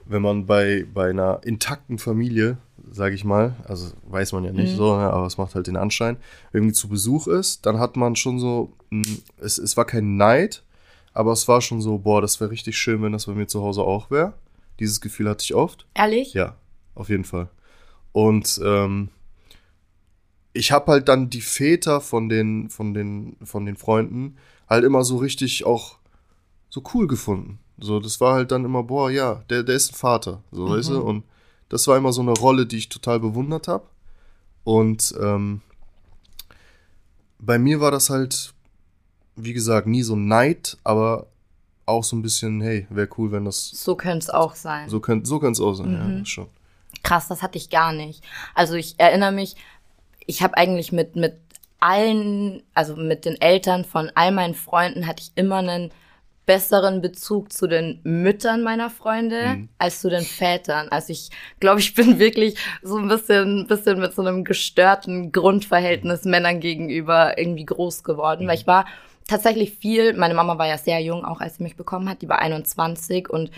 [0.05, 2.57] wenn man bei, bei einer intakten Familie
[2.91, 4.77] sage ich mal, also weiß man ja nicht mhm.
[4.77, 6.17] so, ne, aber es macht halt den Anschein,
[6.51, 10.17] irgendwie zu Besuch ist, dann hat man schon so, mh, hm, es, es war kein
[10.17, 10.63] Neid,
[11.13, 13.62] aber es war schon so, boah, das wäre richtig schön, wenn das bei mir zu
[13.62, 14.33] Hause auch wäre.
[14.79, 15.86] Dieses Gefühl hatte ich oft.
[15.93, 16.33] Ehrlich?
[16.33, 16.55] Ja,
[16.95, 17.49] auf jeden Fall.
[18.12, 19.09] Und ähm,
[20.53, 24.37] ich habe halt dann die Väter von den, von den, von den Freunden
[24.69, 25.97] halt immer so richtig auch
[26.69, 27.59] so cool gefunden.
[27.79, 30.69] So, das war halt dann immer, boah, ja, der, der ist ein Vater, so, mhm.
[30.71, 31.23] weißt du, und
[31.69, 33.85] das war immer so eine Rolle, die ich total bewundert habe.
[34.63, 35.61] Und ähm,
[37.39, 38.53] bei mir war das halt,
[39.35, 41.27] wie gesagt, nie so Neid, aber
[41.85, 43.69] auch so ein bisschen, hey, wäre cool, wenn das.
[43.69, 44.87] So könnte es auch sein.
[44.87, 46.17] So könnte so es auch sein, mhm.
[46.19, 46.47] ja, schon.
[47.01, 48.23] Krass, das hatte ich gar nicht.
[48.55, 49.55] Also ich erinnere mich,
[50.25, 51.36] ich habe eigentlich mit, mit
[51.79, 55.91] allen, also mit den Eltern von all meinen Freunden hatte ich immer einen
[56.45, 59.69] besseren Bezug zu den Müttern meiner Freunde mhm.
[59.77, 60.89] als zu den Vätern.
[60.89, 66.25] Also ich glaube, ich bin wirklich so ein bisschen, bisschen mit so einem gestörten Grundverhältnis
[66.25, 66.31] mhm.
[66.31, 68.49] Männern gegenüber irgendwie groß geworden, mhm.
[68.49, 68.86] weil ich war
[69.27, 72.29] tatsächlich viel, meine Mama war ja sehr jung, auch als sie mich bekommen hat, die
[72.29, 73.51] war 21 und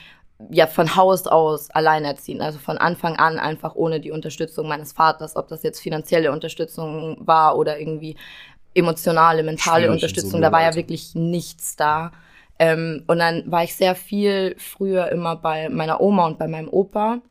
[0.50, 5.36] ja von Haus aus alleinerziehend, also von Anfang an einfach ohne die Unterstützung meines Vaters,
[5.36, 8.17] ob das jetzt finanzielle Unterstützung war oder irgendwie
[8.74, 12.12] emotionale, mentale Schwierig Unterstützung, so da war ja wirklich nichts da.
[12.60, 16.69] Ähm, und dann war ich sehr viel früher immer bei meiner Oma und bei meinem
[16.69, 17.21] Opa.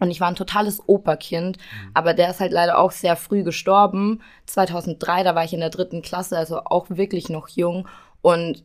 [0.00, 1.90] Und ich war ein totales Operkind, mhm.
[1.94, 4.22] aber der ist halt leider auch sehr früh gestorben.
[4.46, 7.88] 2003, da war ich in der dritten Klasse, also auch wirklich noch jung.
[8.20, 8.64] Und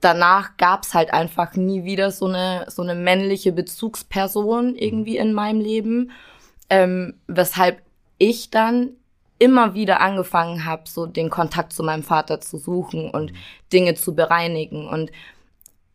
[0.00, 5.60] danach gab's halt einfach nie wieder so eine, so eine männliche Bezugsperson irgendwie in meinem
[5.60, 6.10] Leben.
[6.70, 7.82] Ähm, weshalb
[8.18, 8.90] ich dann
[9.38, 13.36] immer wieder angefangen habe, so den Kontakt zu meinem Vater zu suchen und mhm.
[13.72, 14.88] Dinge zu bereinigen.
[14.88, 15.10] Und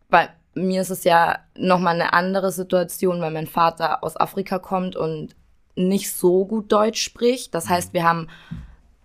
[0.10, 4.96] bei mir ist es ja nochmal eine andere Situation, weil mein Vater aus Afrika kommt
[4.96, 5.36] und
[5.76, 7.54] nicht so gut Deutsch spricht.
[7.54, 8.28] Das heißt, wir haben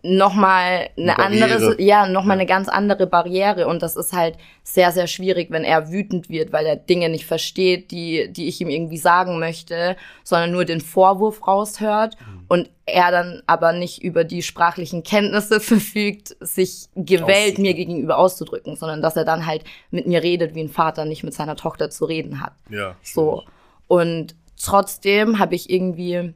[0.09, 4.91] nochmal eine, eine andere, ja, nochmal eine ganz andere Barriere und das ist halt sehr,
[4.93, 8.71] sehr schwierig, wenn er wütend wird, weil er Dinge nicht versteht, die, die ich ihm
[8.71, 12.45] irgendwie sagen möchte, sondern nur den Vorwurf raushört mhm.
[12.49, 18.77] und er dann aber nicht über die sprachlichen Kenntnisse verfügt, sich gewählt mir gegenüber auszudrücken,
[18.77, 21.91] sondern dass er dann halt mit mir redet, wie ein Vater nicht mit seiner Tochter
[21.91, 22.55] zu reden hat.
[22.71, 22.97] Ja.
[23.03, 23.43] So.
[23.87, 26.35] Und trotzdem habe ich irgendwie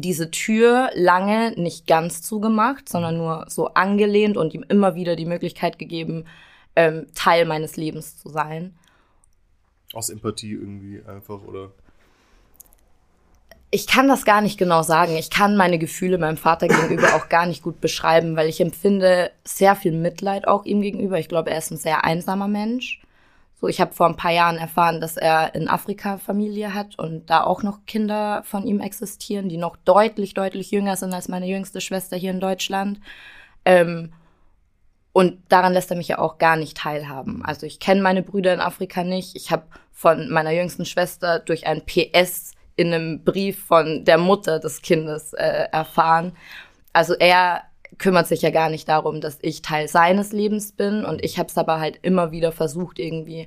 [0.00, 5.26] diese Tür lange nicht ganz zugemacht, sondern nur so angelehnt und ihm immer wieder die
[5.26, 6.24] Möglichkeit gegeben,
[6.76, 8.74] ähm, Teil meines Lebens zu sein.
[9.92, 11.70] Aus Empathie irgendwie einfach, oder?
[13.70, 15.16] Ich kann das gar nicht genau sagen.
[15.16, 19.32] Ich kann meine Gefühle meinem Vater gegenüber auch gar nicht gut beschreiben, weil ich empfinde
[19.42, 21.18] sehr viel Mitleid auch ihm gegenüber.
[21.18, 23.00] Ich glaube, er ist ein sehr einsamer Mensch.
[23.64, 27.30] So, ich habe vor ein paar Jahren erfahren, dass er in Afrika Familie hat und
[27.30, 31.46] da auch noch Kinder von ihm existieren, die noch deutlich, deutlich jünger sind als meine
[31.46, 33.00] jüngste Schwester hier in Deutschland.
[33.64, 34.12] Ähm,
[35.14, 37.42] und daran lässt er mich ja auch gar nicht teilhaben.
[37.42, 39.34] Also ich kenne meine Brüder in Afrika nicht.
[39.34, 44.58] Ich habe von meiner jüngsten Schwester durch ein PS in einem Brief von der Mutter
[44.58, 46.36] des Kindes äh, erfahren.
[46.92, 47.62] Also er
[47.98, 51.04] kümmert sich ja gar nicht darum, dass ich Teil seines Lebens bin.
[51.04, 53.46] Und ich habe es aber halt immer wieder versucht, irgendwie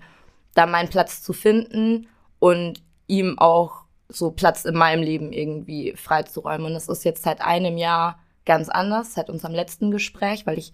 [0.54, 2.08] da meinen Platz zu finden
[2.40, 6.68] und ihm auch so Platz in meinem Leben irgendwie freizuräumen.
[6.68, 10.72] Und es ist jetzt seit einem Jahr ganz anders, seit unserem letzten Gespräch, weil ich,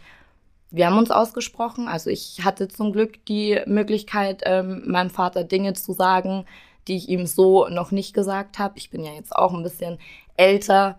[0.70, 1.88] wir haben uns ausgesprochen.
[1.88, 6.46] Also ich hatte zum Glück die Möglichkeit, ähm, meinem Vater Dinge zu sagen,
[6.88, 8.78] die ich ihm so noch nicht gesagt habe.
[8.78, 9.98] Ich bin ja jetzt auch ein bisschen
[10.38, 10.98] älter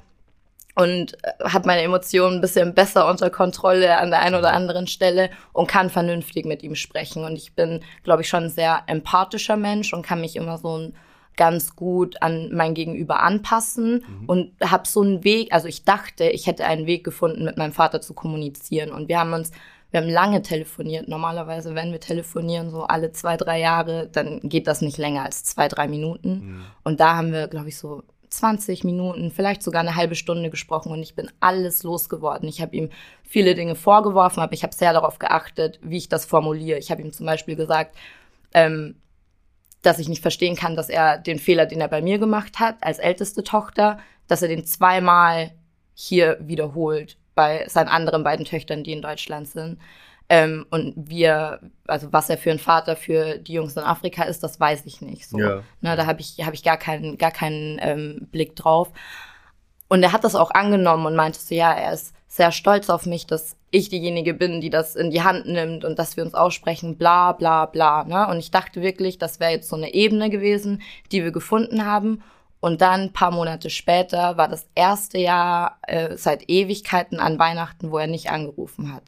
[0.74, 4.86] und äh, habe meine Emotionen ein bisschen besser unter Kontrolle an der einen oder anderen
[4.86, 7.24] Stelle und kann vernünftig mit ihm sprechen.
[7.24, 10.78] Und ich bin, glaube ich, schon ein sehr empathischer Mensch und kann mich immer so
[10.78, 10.94] ein
[11.36, 14.24] ganz gut an mein Gegenüber anpassen mhm.
[14.26, 17.72] und habe so einen Weg, also ich dachte, ich hätte einen Weg gefunden, mit meinem
[17.72, 18.90] Vater zu kommunizieren.
[18.92, 19.50] Und wir haben uns,
[19.90, 21.08] wir haben lange telefoniert.
[21.08, 25.44] Normalerweise, wenn wir telefonieren, so alle zwei, drei Jahre, dann geht das nicht länger als
[25.44, 26.30] zwei, drei Minuten.
[26.30, 26.64] Mhm.
[26.84, 28.02] Und da haben wir, glaube ich, so
[28.34, 32.48] 20 Minuten, vielleicht sogar eine halbe Stunde gesprochen und ich bin alles losgeworden.
[32.48, 32.90] Ich habe ihm
[33.22, 36.78] viele Dinge vorgeworfen, aber ich habe sehr darauf geachtet, wie ich das formuliere.
[36.78, 37.96] Ich habe ihm zum Beispiel gesagt,
[38.52, 38.96] ähm,
[39.82, 42.76] dass ich nicht verstehen kann, dass er den Fehler, den er bei mir gemacht hat,
[42.80, 45.52] als älteste Tochter, dass er den zweimal
[45.94, 49.78] hier wiederholt bei seinen anderen beiden Töchtern, die in Deutschland sind.
[50.28, 54.42] Ähm, und wir, also was er für ein Vater für die Jungs in Afrika ist,
[54.42, 55.28] das weiß ich nicht.
[55.28, 55.38] So.
[55.38, 55.62] Ja.
[55.80, 58.92] Ne, da habe ich, hab ich gar keinen, gar keinen ähm, Blick drauf.
[59.88, 63.06] Und er hat das auch angenommen und meinte so, ja, er ist sehr stolz auf
[63.06, 66.34] mich, dass ich diejenige bin, die das in die Hand nimmt und dass wir uns
[66.34, 68.04] aussprechen, bla bla bla.
[68.04, 68.26] Ne?
[68.28, 70.82] Und ich dachte wirklich, das wäre jetzt so eine Ebene gewesen,
[71.12, 72.22] die wir gefunden haben.
[72.60, 77.98] Und dann, paar Monate später, war das erste Jahr äh, seit Ewigkeiten an Weihnachten, wo
[77.98, 79.02] er nicht angerufen hat.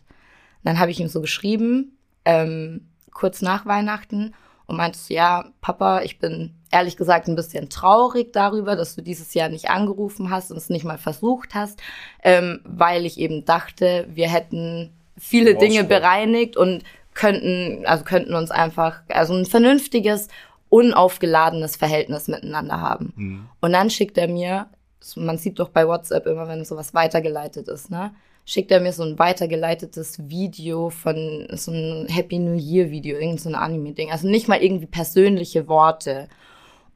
[0.66, 4.35] Dann habe ich ihm so geschrieben, ähm, kurz nach Weihnachten,
[4.66, 9.00] und meinte so, ja, Papa, ich bin ehrlich gesagt ein bisschen traurig darüber, dass du
[9.02, 11.81] dieses Jahr nicht angerufen hast und es nicht mal versucht hast,
[12.24, 16.83] ähm, weil ich eben dachte, wir hätten viele Dinge bereinigt und
[17.14, 20.26] könnten, also könnten uns einfach, also ein vernünftiges,
[20.68, 23.12] unaufgeladenes Verhältnis miteinander haben.
[23.14, 23.48] Mhm.
[23.61, 24.66] Und dann schickt er mir,
[25.17, 28.13] man sieht doch bei WhatsApp immer, wenn sowas weitergeleitet ist, ne?
[28.47, 33.41] schickt er mir so ein weitergeleitetes Video von so ein Happy New Year Video, irgend
[33.41, 34.13] so Anime-Ding.
[34.13, 36.29] Also nicht mal irgendwie persönliche Worte.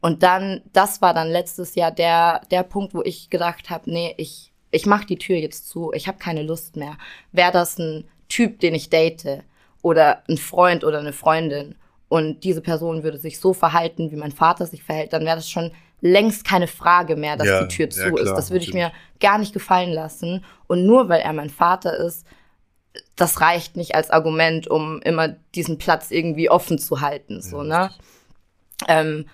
[0.01, 4.15] Und dann, das war dann letztes Jahr der, der Punkt, wo ich gedacht habe, nee,
[4.17, 6.97] ich, ich mach die Tür jetzt zu, ich habe keine Lust mehr.
[7.33, 9.43] Wäre das ein Typ, den ich date
[9.83, 11.75] oder ein Freund oder eine Freundin
[12.09, 15.51] und diese Person würde sich so verhalten, wie mein Vater sich verhält, dann wäre das
[15.51, 18.33] schon längst keine Frage mehr, dass ja, die Tür zu ja, klar, ist.
[18.33, 20.45] Das würde ich mir gar nicht gefallen lassen.
[20.67, 22.27] Und nur weil er mein Vater ist,
[23.17, 27.43] das reicht nicht als Argument, um immer diesen Platz irgendwie offen zu halten.
[27.43, 27.91] So, ne?
[28.89, 29.27] Ähm,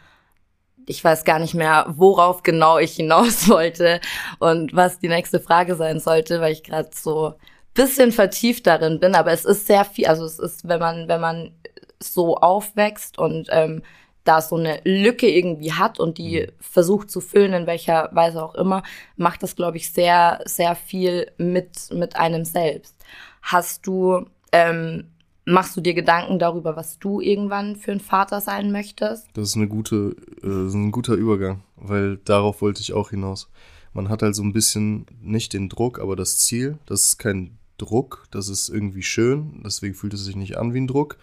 [0.86, 4.00] ich weiß gar nicht mehr, worauf genau ich hinaus wollte
[4.38, 7.34] und was die nächste Frage sein sollte, weil ich gerade so
[7.74, 9.14] bisschen vertieft darin bin.
[9.14, 11.52] Aber es ist sehr viel, also es ist, wenn man, wenn man
[12.00, 13.82] so aufwächst und ähm,
[14.28, 16.52] da so eine Lücke irgendwie hat und die mhm.
[16.60, 18.82] versucht zu füllen, in welcher Weise auch immer,
[19.16, 22.94] macht das, glaube ich, sehr, sehr viel mit, mit einem selbst.
[23.42, 25.04] Hast du, ähm,
[25.44, 29.28] machst du dir Gedanken darüber, was du irgendwann für ein Vater sein möchtest?
[29.34, 33.48] Das ist eine gute, äh, ein guter Übergang, weil darauf wollte ich auch hinaus.
[33.92, 37.56] Man hat halt so ein bisschen nicht den Druck, aber das Ziel, das ist kein
[37.78, 41.16] Druck, das ist irgendwie schön, deswegen fühlt es sich nicht an wie ein Druck,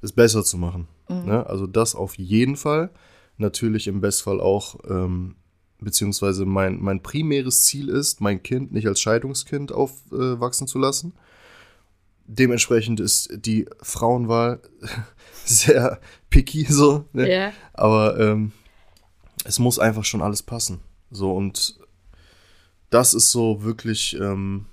[0.00, 0.88] es besser zu machen.
[1.08, 1.26] Mhm.
[1.26, 1.46] Ne?
[1.46, 2.90] Also das auf jeden Fall.
[3.38, 5.36] Natürlich im Bestfall auch, ähm,
[5.78, 11.12] beziehungsweise mein, mein primäres Ziel ist, mein Kind nicht als Scheidungskind aufwachsen äh, zu lassen.
[12.26, 14.60] Dementsprechend ist die Frauenwahl
[15.44, 17.04] sehr picky so.
[17.12, 17.28] Ne?
[17.28, 17.52] Yeah.
[17.72, 18.52] Aber ähm,
[19.44, 20.80] es muss einfach schon alles passen.
[21.10, 21.78] So und
[22.90, 24.66] das ist so wirklich ähm,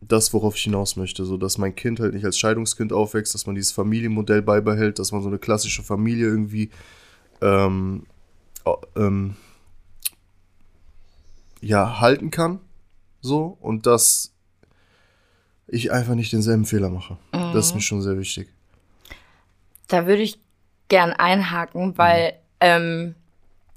[0.00, 3.46] das, worauf ich hinaus möchte, so dass mein Kind halt nicht als Scheidungskind aufwächst, dass
[3.46, 6.70] man dieses Familienmodell beibehält, dass man so eine klassische Familie irgendwie
[7.40, 8.06] ähm,
[8.96, 9.36] ähm,
[11.60, 12.60] ja halten kann,
[13.20, 14.32] so und dass
[15.66, 17.18] ich einfach nicht denselben Fehler mache.
[17.32, 17.52] Mhm.
[17.52, 18.48] Das ist mir schon sehr wichtig.
[19.88, 20.38] Da würde ich
[20.88, 22.36] gern einhaken, weil mhm.
[22.60, 23.14] ähm,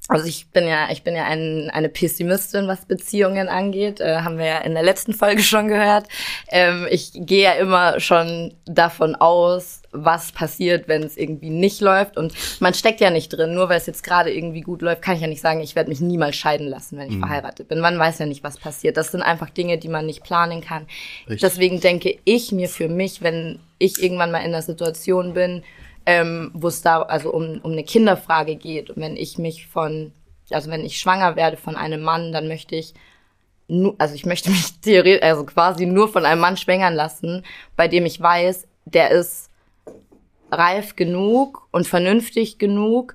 [0.08, 4.00] also ich bin ja, ich bin ja ein, eine Pessimistin, was Beziehungen angeht.
[4.00, 6.06] Äh, haben wir ja in der letzten Folge schon gehört.
[6.48, 12.16] Ähm, ich gehe ja immer schon davon aus, was passiert, wenn es irgendwie nicht läuft.
[12.16, 13.54] Und man steckt ja nicht drin.
[13.54, 15.90] Nur weil es jetzt gerade irgendwie gut läuft, kann ich ja nicht sagen, ich werde
[15.90, 17.20] mich niemals scheiden lassen, wenn ich mhm.
[17.20, 17.78] verheiratet bin.
[17.78, 18.96] Man weiß ja nicht, was passiert.
[18.96, 20.86] Das sind einfach Dinge, die man nicht planen kann.
[21.28, 21.42] Richtig.
[21.42, 25.62] Deswegen denke ich mir für mich, wenn ich irgendwann mal in der Situation bin,
[26.06, 28.90] ähm, wo es da also um, um eine Kinderfrage geht.
[28.90, 30.12] Und wenn ich mich von,
[30.50, 32.94] also wenn ich schwanger werde von einem Mann, dann möchte ich
[33.68, 37.44] nu, also ich möchte mich theoretisch, also quasi nur von einem Mann schwängern lassen,
[37.76, 39.50] bei dem ich weiß, der ist
[40.50, 43.14] reif genug und vernünftig genug,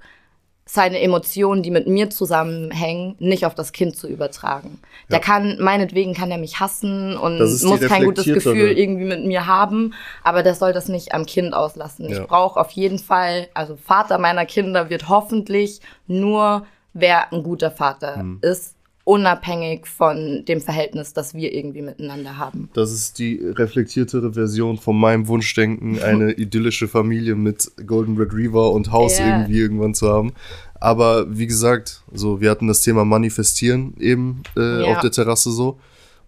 [0.68, 4.80] seine Emotionen, die mit mir zusammenhängen, nicht auf das Kind zu übertragen.
[5.10, 9.48] Der kann, meinetwegen kann er mich hassen und muss kein gutes Gefühl irgendwie mit mir
[9.48, 9.94] haben,
[10.24, 12.10] aber der soll das nicht am Kind auslassen.
[12.10, 12.22] Ja.
[12.22, 17.72] Ich brauche auf jeden Fall, also Vater meiner Kinder wird hoffentlich nur, wer ein guter
[17.72, 18.40] Vater Hm.
[18.42, 18.76] ist,
[19.08, 22.70] unabhängig von dem Verhältnis, das wir irgendwie miteinander haben.
[22.74, 28.92] Das ist die reflektiertere Version von meinem Wunschdenken, eine idyllische Familie mit Golden Retriever und
[28.92, 29.26] Haus Ja.
[29.28, 30.34] irgendwie irgendwann zu haben.
[30.82, 34.88] Aber wie gesagt, so wir hatten das Thema Manifestieren eben äh, Ja.
[34.88, 35.80] auf der Terrasse so.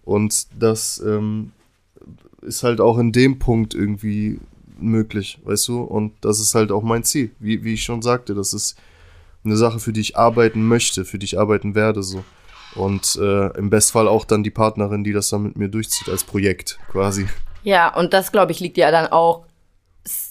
[0.02, 1.52] Und das ähm,
[2.40, 4.40] ist halt auch in dem Punkt irgendwie
[4.80, 5.82] möglich, weißt du?
[5.82, 7.30] Und das ist halt auch mein Ziel.
[7.40, 8.76] Wie, wie ich schon sagte, das ist
[9.44, 12.24] eine Sache, für die ich arbeiten möchte, für die ich arbeiten werde so.
[12.76, 16.24] Und äh, im Bestfall auch dann die Partnerin, die das dann mit mir durchzieht als
[16.24, 17.28] Projekt quasi.
[17.62, 19.44] Ja, und das, glaube ich, liegt ja dann auch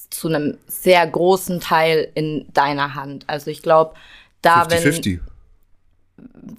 [0.09, 3.25] zu einem sehr großen Teil in deiner Hand.
[3.27, 3.93] Also ich glaube,
[4.41, 5.19] da wenn 50-50.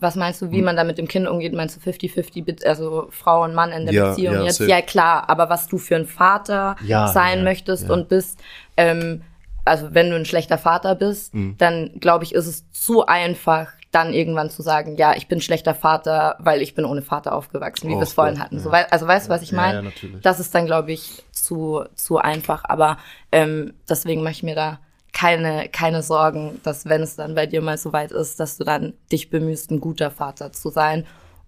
[0.01, 0.51] was meinst Hm.
[0.51, 1.53] du, wie man da mit dem Kind umgeht?
[1.53, 4.59] Meinst du 50-50, Be- also Frau und Mann in der Ja, Beziehung ja, jetzt?
[4.59, 4.71] safe.
[4.71, 7.95] Ja, klar, aber was du für ein Vater Ja, sein ja, möchtest ja.
[7.95, 8.39] und bist,
[8.77, 9.23] ähm,
[9.65, 11.57] also wenn du ein schlechter Vater bist, Hm.
[11.59, 15.75] dann glaube ich, ist es zu einfach, dann irgendwann zu sagen, ja, ich bin schlechter
[15.75, 18.57] Vater, weil ich bin ohne Vater aufgewachsen, wie wir es vorhin hatten.
[18.57, 18.63] ja.
[18.63, 19.75] So, also weißt du, was ich meine?
[19.75, 20.23] ja, natürlich.
[20.23, 22.65] Das ist dann, glaube ich, zu, zu einfach.
[22.65, 22.99] Aber
[23.33, 24.79] ähm, deswegen mache ich mir da
[25.13, 28.65] keine, keine Sorgen, dass wenn es dann bei dir mal so weit ist, dass du
[28.65, 31.05] dann dich bemühst, ein guter Vater zu sein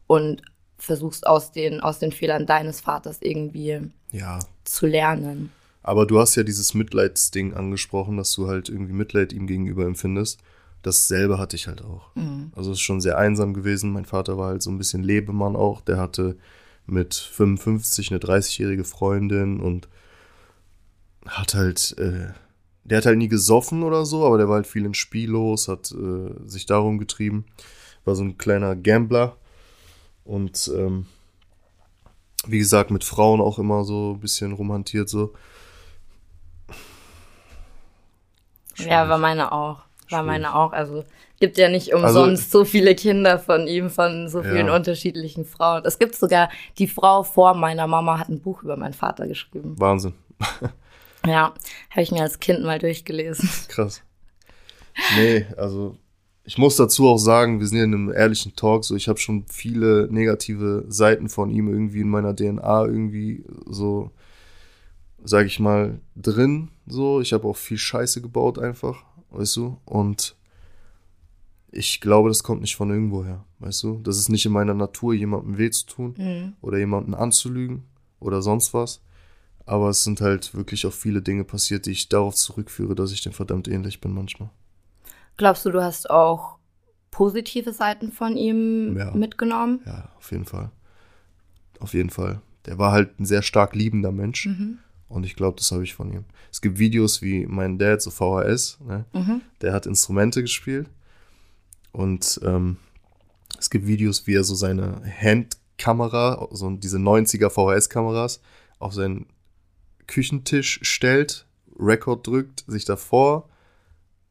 [0.08, 0.42] und
[0.78, 3.80] versuchst aus den, aus den Fehlern deines Vaters irgendwie
[4.10, 4.40] Ja.
[4.64, 5.52] zu lernen.
[5.84, 10.40] Aber du hast ja dieses Mitleidsding angesprochen, dass du halt irgendwie Mitleid ihm gegenüber empfindest.
[10.82, 12.10] Dasselbe hatte ich halt auch.
[12.56, 13.92] Also es ist schon sehr einsam gewesen.
[13.92, 15.80] Mein Vater war halt so ein bisschen Lebemann auch.
[15.80, 16.36] Der hatte
[16.86, 19.88] mit 55 eine 30-jährige Freundin und
[21.26, 22.32] hat halt, äh,
[22.84, 25.68] der hat halt nie gesoffen oder so, aber der war halt viel in Spiel los,
[25.68, 27.44] hat äh, sich darum getrieben.
[28.04, 29.36] War so ein kleiner Gambler
[30.24, 31.06] und ähm,
[32.46, 35.32] wie gesagt, mit Frauen auch immer so ein bisschen romantiert so.
[38.78, 39.82] Ja, war meine auch.
[40.12, 40.72] War meine auch.
[40.72, 41.04] Also
[41.40, 44.76] gibt ja nicht umsonst so viele Kinder von ihm, von so vielen Ja.
[44.76, 45.82] unterschiedlichen Frauen.
[45.84, 49.78] Es gibt sogar, die Frau vor meiner Mama hat ein Buch über meinen Vater geschrieben.
[49.78, 50.14] Wahnsinn.
[51.24, 51.54] Ja,
[51.90, 53.48] habe ich mir als Kind mal durchgelesen.
[53.68, 54.02] Krass.
[55.16, 55.96] Nee, also
[56.44, 59.20] ich muss dazu auch sagen, wir sind hier in einem ehrlichen Talk, so ich habe
[59.20, 64.10] schon viele negative Seiten von ihm irgendwie in meiner DNA irgendwie so,
[65.22, 66.70] sag ich mal, drin.
[66.88, 69.78] So, ich habe auch viel Scheiße gebaut einfach, weißt du?
[69.84, 70.36] Und
[71.70, 73.98] ich glaube, das kommt nicht von irgendwo her, weißt du?
[74.02, 76.14] Das ist nicht in meiner Natur, jemandem weh zu tun
[76.60, 77.84] oder jemanden anzulügen
[78.20, 79.00] oder sonst was.
[79.64, 83.22] Aber es sind halt wirklich auch viele Dinge passiert, die ich darauf zurückführe, dass ich
[83.22, 84.50] dem verdammt ähnlich bin manchmal.
[85.36, 86.58] Glaubst du, du hast auch
[87.10, 89.12] positive Seiten von ihm Ja.
[89.12, 89.80] mitgenommen?
[89.86, 90.70] Ja, auf jeden Fall.
[91.78, 92.42] Auf jeden Fall.
[92.66, 94.48] Der war halt ein sehr stark liebender Mensch.
[95.12, 96.24] Und ich glaube, das habe ich von ihm.
[96.50, 99.04] Es gibt Videos wie mein Dad, so VHS, ne?
[99.60, 100.88] der hat Instrumente gespielt.
[101.92, 102.78] Und ähm,
[103.58, 108.40] es gibt Videos, wie er so seine Handkamera, so diese 90er VHS-Kameras,
[108.78, 109.26] auf seinen
[110.06, 111.46] Küchentisch stellt,
[111.78, 113.50] Rekord drückt, sich davor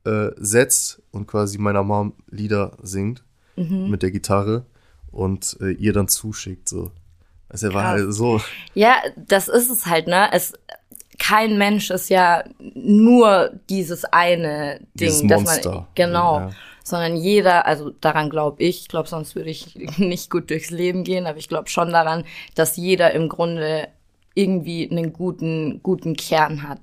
[0.04, 3.24] äh, setzt und quasi meiner Mom Lieder singt
[3.90, 4.66] mit der Gitarre
[5.12, 6.68] und äh, ihr dann zuschickt.
[6.68, 6.92] So.
[7.52, 8.02] Also er war Krass.
[8.02, 8.42] halt so.
[8.74, 10.30] Ja, das ist es halt, ne?
[10.32, 10.54] Es,
[11.20, 15.72] kein Mensch ist ja nur dieses eine Ding, Dieses dass Monster.
[15.72, 16.50] man genau, Ja.
[16.84, 21.04] sondern jeder, also daran glaube ich, ich glaube, sonst würde ich nicht gut durchs Leben
[21.04, 22.24] gehen, aber ich glaube schon daran,
[22.56, 23.88] dass jeder im Grunde
[24.34, 26.80] irgendwie einen guten guten Kern hat.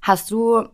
[0.00, 0.64] Hast du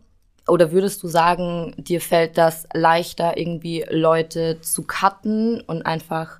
[0.47, 6.39] oder würdest du sagen, dir fällt das leichter, irgendwie Leute zu cutten und einfach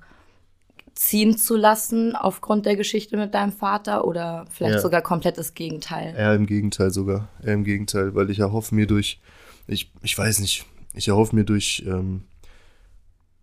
[0.98, 4.80] ziehen zu lassen aufgrund der Geschichte mit deinem Vater oder vielleicht Ja.
[4.80, 6.12] sogar komplett das Gegenteil?
[6.16, 7.28] Eher im Gegenteil sogar.
[7.40, 9.20] Eher im Gegenteil, weil ich erhoffe mir durch,
[9.68, 12.24] ich, ich weiß nicht, ich erhoffe mir durch, ähm,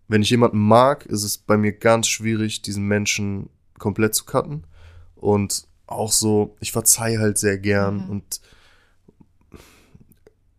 [0.06, 3.48] wenn ich jemanden mag, ist es bei mir ganz schwierig, diesen Menschen
[3.78, 4.64] komplett zu cutten.
[5.14, 8.42] Und auch so, ich verzeihe halt sehr gern und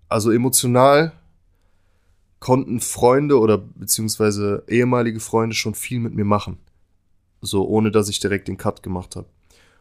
[0.09, 1.11] also emotional
[2.39, 6.57] konnten Freunde oder beziehungsweise ehemalige Freunde schon viel mit mir machen.
[7.41, 9.27] So, ohne dass ich direkt den Cut gemacht habe.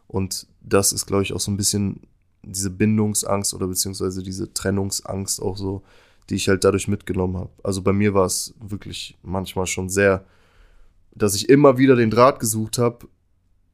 [0.07, 2.01] Und das ist, glaube ich, auch so ein bisschen
[2.43, 5.83] diese Bindungsangst oder beziehungsweise diese Trennungsangst auch so,
[6.31, 7.51] die ich halt dadurch mitgenommen habe.
[7.63, 10.25] Also bei mir war es wirklich manchmal schon sehr,
[11.15, 13.09] dass ich immer wieder den Draht gesucht habe,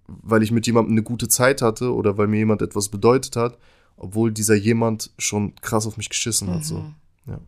[0.06, 3.58] weil ich mit jemandem eine gute Zeit hatte oder weil mir jemand etwas bedeutet hat,
[3.96, 6.64] obwohl dieser jemand schon krass auf mich geschissen hat.
[6.64, 6.78] So.
[6.78, 6.94] Mhm.
[7.26, 7.38] Ja.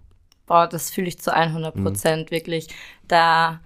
[0.47, 1.85] Boah, das fühle ich zu 100 Mhm.
[1.85, 2.69] Prozent, wirklich.
[3.09, 3.61] Da,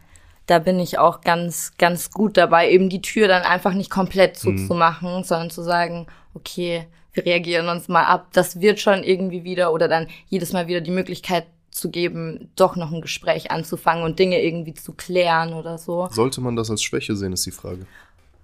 [0.49, 4.33] da bin ich auch ganz, ganz gut dabei, eben die Tür dann einfach nicht komplett
[4.33, 4.57] Mhm.
[4.59, 9.73] zuzumachen, sondern zu sagen, okay, wir reagieren uns mal ab, das wird schon irgendwie wieder
[9.73, 14.19] oder dann jedes Mal wieder die Möglichkeit zu geben, doch noch ein Gespräch anzufangen und
[14.19, 16.09] Dinge irgendwie zu klären oder so.
[16.11, 17.87] Sollte man das als Schwäche sehen, ist die Frage.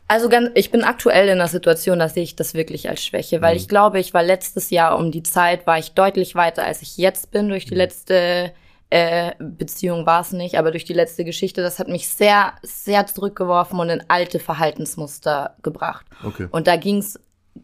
[0.06, 3.40] Also ganz, ich bin aktuell in einer Situation, da sehe ich das wirklich als Schwäche,
[3.40, 3.60] weil Mhm.
[3.60, 6.98] ich glaube, ich war letztes Jahr um die Zeit, war ich deutlich weiter, als ich
[6.98, 7.68] jetzt bin durch Mhm.
[7.70, 8.52] die letzte
[8.94, 13.08] äh, Beziehung war es nicht, aber durch die letzte Geschichte, das hat mich sehr, sehr
[13.08, 16.06] zurückgeworfen und in alte Verhaltensmuster gebracht.
[16.22, 16.46] Okay.
[16.52, 17.18] Und da ging's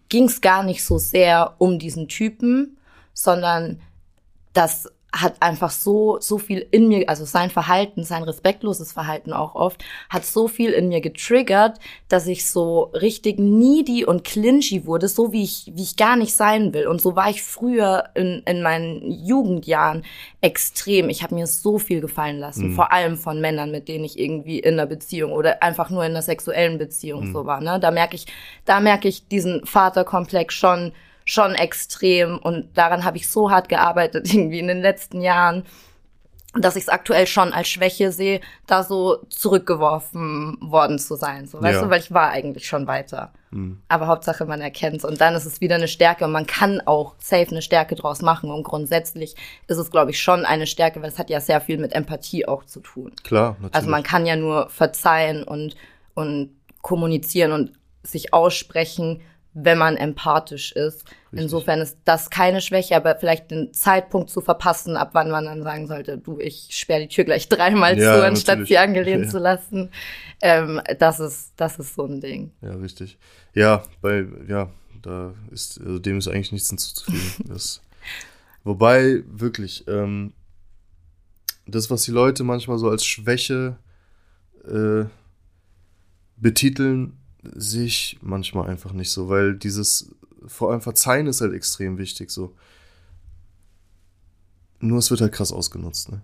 [0.09, 2.79] ging's gar nicht so sehr um diesen Typen,
[3.13, 3.81] sondern
[4.55, 9.55] das hat einfach so, so viel in mir, also sein Verhalten, sein respektloses Verhalten auch
[9.55, 15.09] oft, hat so viel in mir getriggert, dass ich so richtig needy und clinchy wurde,
[15.09, 16.87] so wie ich, wie ich gar nicht sein will.
[16.87, 20.05] Und so war ich früher in, in meinen Jugendjahren
[20.41, 21.09] extrem.
[21.09, 24.61] Ich habe mir so viel gefallen lassen, vor allem von Männern, mit denen ich irgendwie
[24.61, 27.61] in einer Beziehung oder einfach nur in einer sexuellen Beziehung so war.
[27.61, 27.81] Ne?
[27.81, 28.27] Da merke ich,
[28.65, 30.93] da merke ich diesen Vaterkomplex schon
[31.31, 35.65] schon extrem und daran habe ich so hart gearbeitet irgendwie in den letzten Jahren,
[36.55, 41.63] dass ich es aktuell schon als Schwäche sehe, da so zurückgeworfen worden zu sein, so
[41.63, 41.85] weißt Ja.
[41.85, 43.33] du, weil ich war eigentlich schon weiter.
[43.89, 47.15] Aber Hauptsache man erkennt und dann ist es wieder eine Stärke und man kann auch
[47.19, 49.35] safe eine Stärke draus machen und grundsätzlich
[49.69, 52.47] ist es glaube ich schon eine Stärke, weil es hat ja sehr viel mit Empathie
[52.47, 53.13] auch zu tun.
[53.25, 53.75] Klar, natürlich.
[53.75, 55.75] Also man kann ja nur verzeihen und,
[56.15, 56.51] und
[56.83, 57.73] kommunizieren und
[58.05, 59.21] sich aussprechen,
[59.53, 61.05] wenn man empathisch ist.
[61.33, 65.63] Insofern ist das keine Schwäche, aber vielleicht den Zeitpunkt zu verpassen, ab wann man dann
[65.63, 68.69] sagen sollte, du, ich sperre die Tür gleich dreimal Ja, zu, anstatt natürlich.
[68.69, 69.31] sie angelehnt Ja.
[69.31, 69.91] zu lassen.
[70.41, 72.53] Ähm, das ist, das ist so ein Ding.
[72.63, 73.19] Ja, richtig.
[73.55, 74.71] Ja, bei, ja,
[75.03, 77.33] da ist, also dem ist eigentlich nichts hinzuzufügen.
[77.49, 77.81] das,
[78.65, 80.33] wobei, wirklich, ähm,
[81.67, 83.77] das, was die Leute manchmal so als Schwäche
[84.65, 85.05] äh,
[86.37, 90.15] betiteln, sehe ich manchmal einfach nicht so, weil dieses,
[90.47, 92.55] vor allem Verzeihen ist halt extrem wichtig, so.
[94.81, 96.23] Nur es wird halt krass ausgenutzt, ne?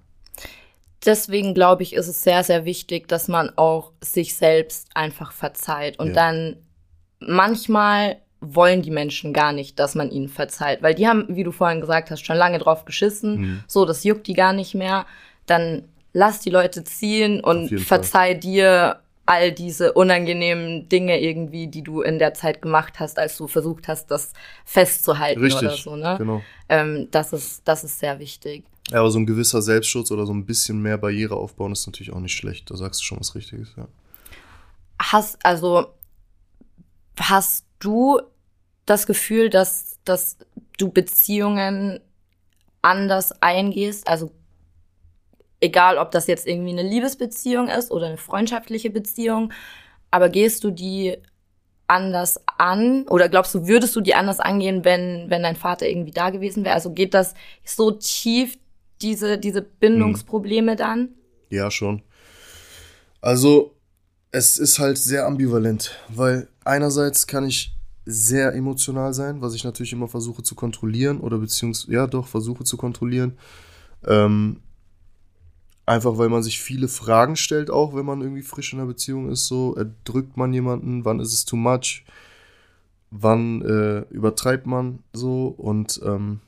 [1.05, 5.99] Deswegen glaube ich, ist es sehr, sehr wichtig, dass man auch sich selbst einfach verzeiht.
[5.99, 6.15] Und Ja.
[6.15, 6.57] dann
[7.21, 11.53] manchmal wollen die Menschen gar nicht, dass man ihnen verzeiht, weil die haben, wie du
[11.53, 13.41] vorhin gesagt hast, schon lange drauf geschissen.
[13.41, 13.65] Mhm.
[13.67, 15.07] So, das juckt die gar nicht mehr.
[15.47, 22.01] Dann lass die Leute ziehen und verzeih dir all diese unangenehmen Dinge irgendwie, die du
[22.01, 24.33] in der Zeit gemacht hast, als du versucht hast, das
[24.65, 25.97] festzuhalten Richtig, oder so.
[25.97, 26.15] Ne?
[26.19, 26.43] genau.
[26.69, 28.65] Ähm, das ist, das ist sehr wichtig.
[28.91, 32.13] Ja, aber so ein gewisser Selbstschutz oder so ein bisschen mehr Barriere aufbauen ist natürlich
[32.13, 32.71] auch nicht schlecht.
[32.71, 33.89] Da sagst du schon was Richtiges, ja.
[35.01, 35.89] hast, also,
[37.19, 38.21] hast du
[38.87, 40.39] das Gefühl, dass, dass
[40.79, 41.99] du Beziehungen
[42.81, 44.07] anders eingehst?
[44.07, 44.31] Also,
[45.67, 49.53] egal, ob das jetzt irgendwie eine Liebesbeziehung ist oder eine freundschaftliche Beziehung,
[50.11, 51.19] aber gehst du die
[51.89, 56.11] anders an oder glaubst du, würdest du die anders angehen, wenn, wenn dein Vater irgendwie
[56.11, 56.75] da gewesen wäre?
[56.75, 58.59] Also geht das so tief,
[59.03, 61.11] diese, diese Bindungsprobleme dann?
[61.51, 62.03] Ja, schon.
[63.21, 63.75] Also,
[64.33, 67.73] es ist halt sehr ambivalent, weil einerseits kann ich
[68.05, 72.65] sehr emotional sein, was ich natürlich immer versuche zu kontrollieren oder beziehungsweise, ja doch, versuche
[72.65, 73.37] zu kontrollieren.
[74.07, 74.63] Ähm,
[75.87, 79.31] einfach weil man sich viele Fragen stellt, auch wenn man irgendwie frisch in einer Beziehung
[79.31, 82.05] ist, so, erdrückt man jemanden, wann ist es too much,
[83.11, 86.41] wann äh, übertreibt man so und ähm,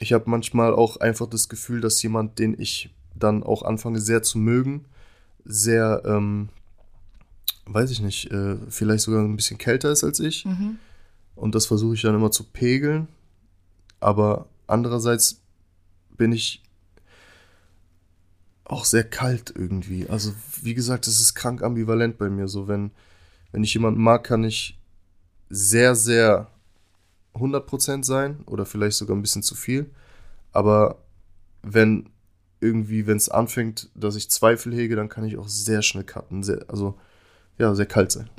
[0.00, 4.22] ich habe manchmal auch einfach das Gefühl, dass jemand, den ich dann auch anfange sehr
[4.22, 4.86] zu mögen,
[5.44, 6.48] sehr, ähm,
[7.66, 10.44] weiß ich nicht, äh, vielleicht sogar ein bisschen kälter ist als ich.
[10.44, 10.78] Mhm.
[11.36, 13.08] Und das versuche ich dann immer zu pegeln.
[14.00, 15.40] Aber andererseits
[16.16, 16.62] bin ich
[18.64, 20.08] auch sehr kalt irgendwie.
[20.08, 22.48] Also, wie gesagt, es ist krank ambivalent bei mir.
[22.48, 22.90] So, wenn,
[23.52, 24.78] wenn ich jemanden mag, kann ich
[25.50, 26.48] sehr, sehr
[27.34, 29.90] 100% sein oder vielleicht sogar ein bisschen zu viel.
[30.52, 30.98] Aber
[31.62, 32.08] wenn
[32.60, 36.42] irgendwie, wenn es anfängt, dass ich Zweifel hege, dann kann ich auch sehr schnell cutten.
[36.42, 36.98] Sehr, also,
[37.58, 38.30] ja, sehr kalt sein.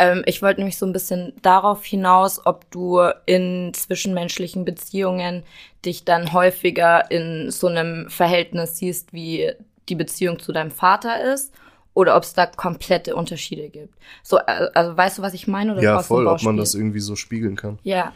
[0.00, 5.42] Ähm, ich wollte nämlich so ein bisschen darauf hinaus, ob du in zwischenmenschlichen Beziehungen
[5.84, 9.52] dich dann häufiger in so einem Verhältnis siehst, wie
[9.90, 11.52] die Beziehung zu deinem Vater ist,
[11.92, 13.94] oder ob es da komplette Unterschiede gibt.
[14.22, 15.72] So, äh, also weißt du, was ich meine?
[15.72, 17.78] Oder Ja, voll, ob man das irgendwie so spiegeln kann.
[17.82, 18.12] Ja,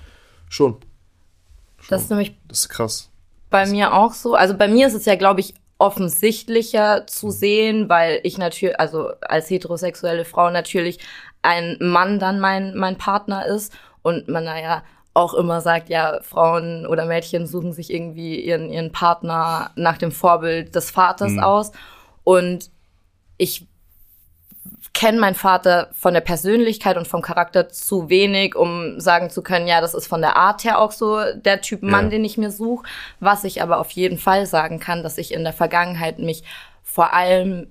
[0.49, 0.79] Schon.
[1.91, 3.11] das ist nämlich Das ist krass.
[3.51, 4.35] bei mir auch so.
[4.35, 9.11] Also bei mir ist es ja, glaube ich, offensichtlicher zu sehen, weil ich natürlich, also
[9.21, 11.01] als heterosexuelle Frau natürlich
[11.45, 13.73] ein Mann dann mein, mein Partner ist
[14.03, 14.83] und man naja
[15.15, 20.11] auch immer sagt, ja, Frauen oder Mädchen suchen sich irgendwie ihren, ihren Partner nach dem
[20.11, 21.39] Vorbild des Vaters mhm.
[21.41, 21.73] aus.
[22.25, 22.71] Und
[23.39, 23.67] ich
[24.93, 29.69] kenne meinen Vater von der Persönlichkeit und vom Charakter zu wenig, um sagen zu können,
[29.69, 32.11] ja, das ist von der Art her auch so der Typ Mann, ja.
[32.11, 32.87] den ich mir suche.
[33.21, 36.43] Was ich aber auf jeden Fall sagen kann, dass ich in der Vergangenheit mich
[36.83, 37.69] vor allem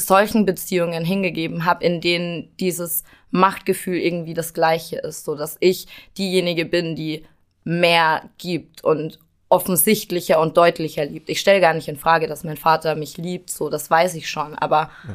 [0.00, 5.86] solchen Beziehungen hingegeben habe, in denen dieses Machtgefühl irgendwie das gleiche ist, so dass ich
[6.16, 7.24] diejenige bin, die
[7.64, 9.18] mehr gibt und
[9.50, 11.28] offensichtlicher und deutlicher liebt.
[11.28, 14.28] Ich stelle gar nicht in Frage, dass mein Vater mich liebt, so das weiß ich
[14.28, 15.14] schon, aber ja.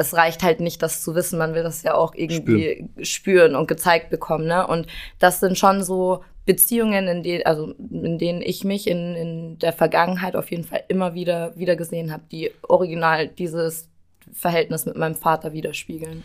[0.00, 1.38] Es reicht halt nicht, das zu wissen.
[1.38, 4.66] Man will das ja auch irgendwie spüren, spüren und gezeigt bekommen, ne?
[4.66, 4.86] Und
[5.18, 9.72] das sind schon so Beziehungen, in denen, also in denen ich mich in, in der
[9.72, 13.88] Vergangenheit auf jeden Fall immer wieder wieder gesehen habe, die original dieses
[14.32, 16.22] Verhältnis mit meinem Vater widerspiegeln.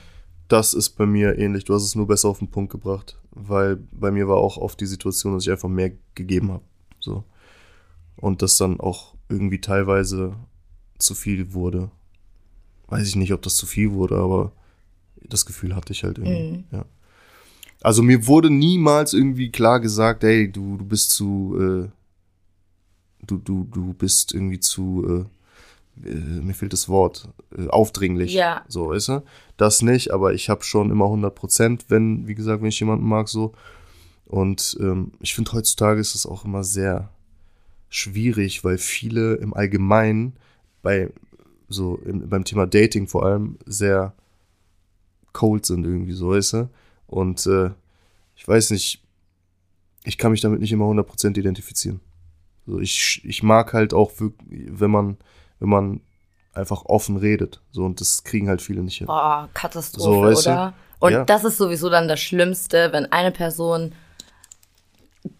[0.48, 1.66] Das ist bei mir ähnlich.
[1.66, 4.80] Du hast es nur besser auf den Punkt gebracht, weil bei mir war auch oft
[4.80, 6.64] die Situation, dass ich einfach mehr gegeben habe,
[7.00, 7.24] so
[8.16, 10.36] und das dann auch irgendwie teilweise
[10.98, 11.92] zu viel wurde.
[13.00, 14.52] Weiß ich nicht, ob das zu viel wurde, aber
[15.22, 16.58] das Gefühl hatte ich halt irgendwie.
[16.58, 16.64] Mhm.
[16.72, 16.86] Ja.
[17.82, 21.90] Also mir wurde niemals irgendwie klar gesagt, hey, du, du bist zu, äh,
[23.28, 25.28] du, du, du bist irgendwie zu,
[26.04, 28.34] äh, äh, mir fehlt das Wort, äh, aufdringlich.
[28.34, 28.64] Ja.
[28.68, 29.24] So, weißt du?
[29.58, 33.08] Das nicht, aber ich habe schon immer 100 Prozent, wenn, wie gesagt, wenn ich jemanden
[33.08, 33.54] mag, so.
[34.26, 37.10] Und ähm, ich finde, heutzutage ist es auch immer sehr
[37.90, 40.34] schwierig, weil viele im Allgemeinen
[40.82, 41.12] bei,
[41.68, 44.14] so, im, beim Thema Dating vor allem sehr
[45.34, 46.70] cold sind irgendwie so, weißt du?
[47.08, 47.72] Und äh,
[48.36, 49.02] ich weiß nicht,
[50.04, 52.00] ich kann mich damit nicht immer 100% identifizieren.
[52.68, 54.12] Also ich, ich mag halt auch,
[54.50, 55.18] wenn man,
[55.60, 56.02] wenn man
[56.54, 57.62] einfach offen redet.
[57.72, 59.08] So, und das kriegen halt viele nicht hin.
[59.10, 60.74] Oh, Katastrophe, so, oder?
[61.00, 61.06] Du?
[61.06, 61.26] Und ja.
[61.26, 63.94] das ist sowieso dann das Schlimmste, wenn eine Person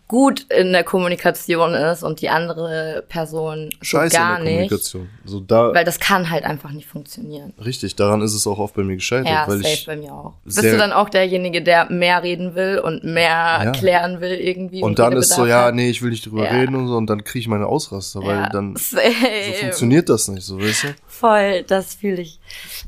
[0.08, 4.70] gut in der Kommunikation ist und die andere Person Scheiße gar in der nicht.
[4.70, 5.10] Kommunikation.
[5.26, 7.54] So da, weil das kann halt einfach nicht funktionieren.
[7.64, 9.28] Richtig, daran ist es auch oft bei mir gescheitert.
[9.28, 10.34] Ja, weil safe ich bei mir auch.
[10.44, 13.72] Bist du dann auch derjenige, der mehr reden will und mehr ja.
[13.72, 14.84] klären will irgendwie?
[14.84, 16.52] Und, und dann ist so, ja, nee, ich will nicht drüber ja.
[16.52, 19.12] reden und so und dann kriege ich meine Ausraster, weil ja, dann safe.
[19.48, 20.88] so funktioniert das nicht, so weißt du?
[21.08, 22.40] Voll, das fühle ich.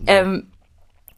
[0.05, 0.47] Ähm,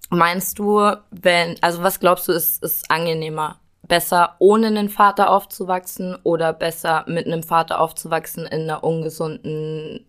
[0.10, 3.60] meinst du, wenn, also was glaubst du, ist, ist angenehmer?
[3.90, 10.06] Besser ohne einen Vater aufzuwachsen oder besser mit einem Vater aufzuwachsen in einer ungesunden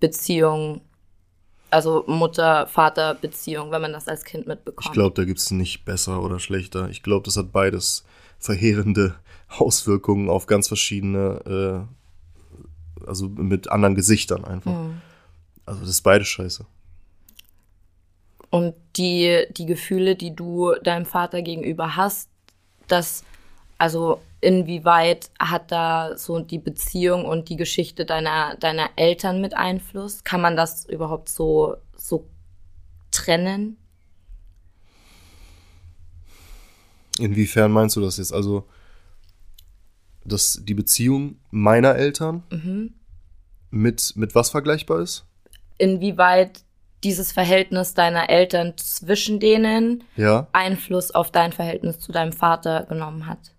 [0.00, 0.80] Beziehung,
[1.70, 4.86] also Mutter-Vater-Beziehung, wenn man das als Kind mitbekommt.
[4.86, 6.88] Ich glaube, da gibt es nicht besser oder schlechter.
[6.88, 8.04] Ich glaube, das hat beides
[8.38, 9.14] verheerende
[9.58, 11.86] Auswirkungen auf ganz verschiedene,
[13.04, 14.72] äh, also mit anderen Gesichtern einfach.
[14.72, 15.02] Mhm.
[15.66, 16.64] Also das ist beides scheiße.
[18.48, 22.29] Und die, die Gefühle, die du deinem Vater gegenüber hast,
[22.92, 23.24] dass,
[23.78, 30.24] also inwieweit hat da so die Beziehung und die Geschichte deiner, deiner Eltern mit Einfluss?
[30.24, 32.26] Kann man das überhaupt so, so
[33.10, 33.76] trennen?
[37.18, 38.32] Inwiefern meinst du das jetzt?
[38.32, 38.66] Also,
[40.24, 42.94] dass die Beziehung meiner Eltern mhm.
[43.70, 45.26] mit, mit was vergleichbar ist?
[45.76, 46.64] Inwieweit
[47.04, 50.48] dieses Verhältnis deiner Eltern zwischen denen ja.
[50.52, 53.54] Einfluss auf dein Verhältnis zu deinem Vater genommen hat?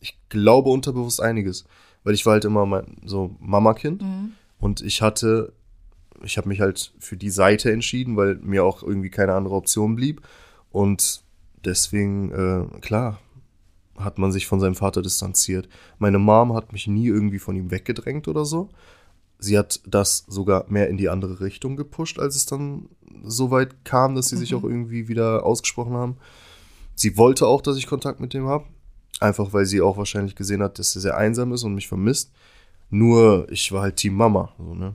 [0.00, 1.64] Ich glaube unterbewusst einiges,
[2.04, 4.32] weil ich war halt immer mein, so Mama-Kind mhm.
[4.58, 5.52] und ich hatte,
[6.22, 9.96] ich habe mich halt für die Seite entschieden, weil mir auch irgendwie keine andere Option
[9.96, 10.22] blieb
[10.70, 11.22] und
[11.64, 13.18] deswegen, äh, klar,
[13.98, 15.68] hat man sich von seinem Vater distanziert.
[15.98, 18.68] Meine Mom hat mich nie irgendwie von ihm weggedrängt oder so,
[19.38, 22.88] sie hat das sogar mehr in die andere Richtung gepusht, als es dann
[23.22, 24.40] so weit kam, dass sie mhm.
[24.40, 26.16] sich auch irgendwie wieder ausgesprochen haben.
[26.94, 28.64] Sie wollte auch, dass ich Kontakt mit dem habe.
[29.20, 32.32] Einfach weil sie auch wahrscheinlich gesehen hat, dass er sehr einsam ist und mich vermisst.
[32.90, 34.52] Nur ich war halt Team Mama.
[34.58, 34.94] So, ne?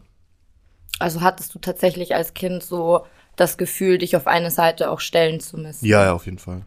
[0.99, 5.39] Also hattest du tatsächlich als Kind so das Gefühl, dich auf eine Seite auch stellen
[5.39, 5.85] zu müssen?
[5.85, 6.63] Ja, ja, auf jeden Fall.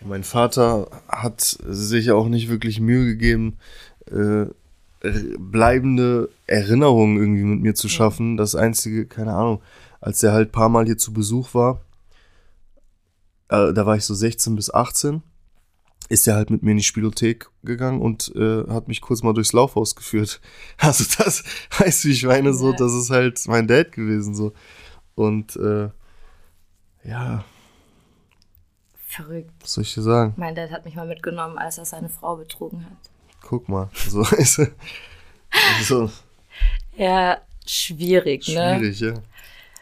[0.00, 3.58] Mein Vater hat sich auch nicht wirklich Mühe gegeben,
[4.10, 4.46] äh,
[5.38, 8.36] bleibende Erinnerungen irgendwie mit mir zu schaffen.
[8.36, 9.62] Das einzige, keine Ahnung,
[10.00, 11.80] als er halt paar Mal hier zu Besuch war,
[13.48, 15.22] äh, da war ich so 16 bis 18,
[16.08, 19.34] ist er halt mit mir in die Spielothek gegangen und äh, hat mich kurz mal
[19.34, 20.40] durchs Laufhaus geführt.
[20.78, 21.44] Also das
[21.78, 24.52] heißt, wie ich meine, so, das ist halt mein Dad gewesen, so.
[25.14, 25.90] Und äh,
[27.04, 27.44] ja.
[29.06, 29.50] Verrückt.
[29.60, 30.34] Was soll ich dir sagen?
[30.36, 33.10] Mein Dad hat mich mal mitgenommen, als er seine Frau betrogen hat.
[33.42, 33.88] Guck mal.
[34.08, 34.60] So, ist,
[35.82, 36.10] so.
[36.96, 38.76] Ja, schwierig, ne?
[38.78, 39.14] Schwierig, ja.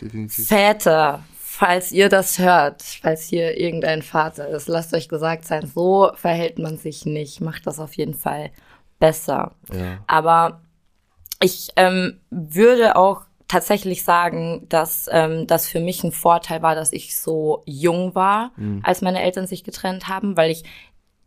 [0.00, 0.46] Definitiv.
[0.48, 6.10] Väter, falls ihr das hört, falls hier irgendein Vater ist, lasst euch gesagt sein, so
[6.14, 7.40] verhält man sich nicht.
[7.40, 8.50] Macht das auf jeden Fall
[8.98, 9.54] besser.
[9.72, 9.98] Ja.
[10.06, 10.60] Aber
[11.42, 16.92] ich ähm, würde auch tatsächlich sagen, dass ähm, das für mich ein Vorteil war, dass
[16.92, 18.80] ich so jung war, Mhm.
[18.82, 20.64] als meine Eltern sich getrennt haben, weil ich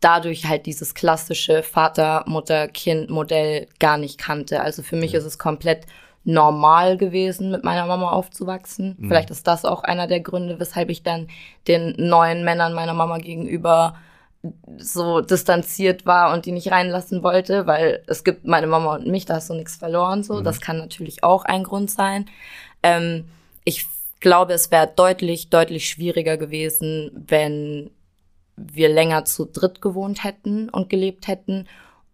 [0.00, 4.60] dadurch halt dieses klassische Vater, Mutter, Kind Modell gar nicht kannte.
[4.60, 5.86] Also für mich ist es komplett
[6.24, 8.96] normal gewesen, mit meiner Mama aufzuwachsen.
[9.00, 11.28] Vielleicht ist das auch einer der Gründe, weshalb ich dann
[11.66, 13.94] den neuen Männern meiner Mama gegenüber
[14.78, 19.26] so distanziert war und die nicht reinlassen wollte, weil es gibt meine Mama und mich,
[19.26, 20.40] da hast du nichts verloren, so.
[20.40, 22.26] Das kann natürlich auch ein Grund sein.
[22.82, 23.26] Ähm,
[23.64, 23.86] ich
[24.20, 27.90] glaube, es wäre deutlich, deutlich schwieriger gewesen, wenn
[28.72, 31.66] wir länger zu dritt gewohnt hätten und gelebt hätten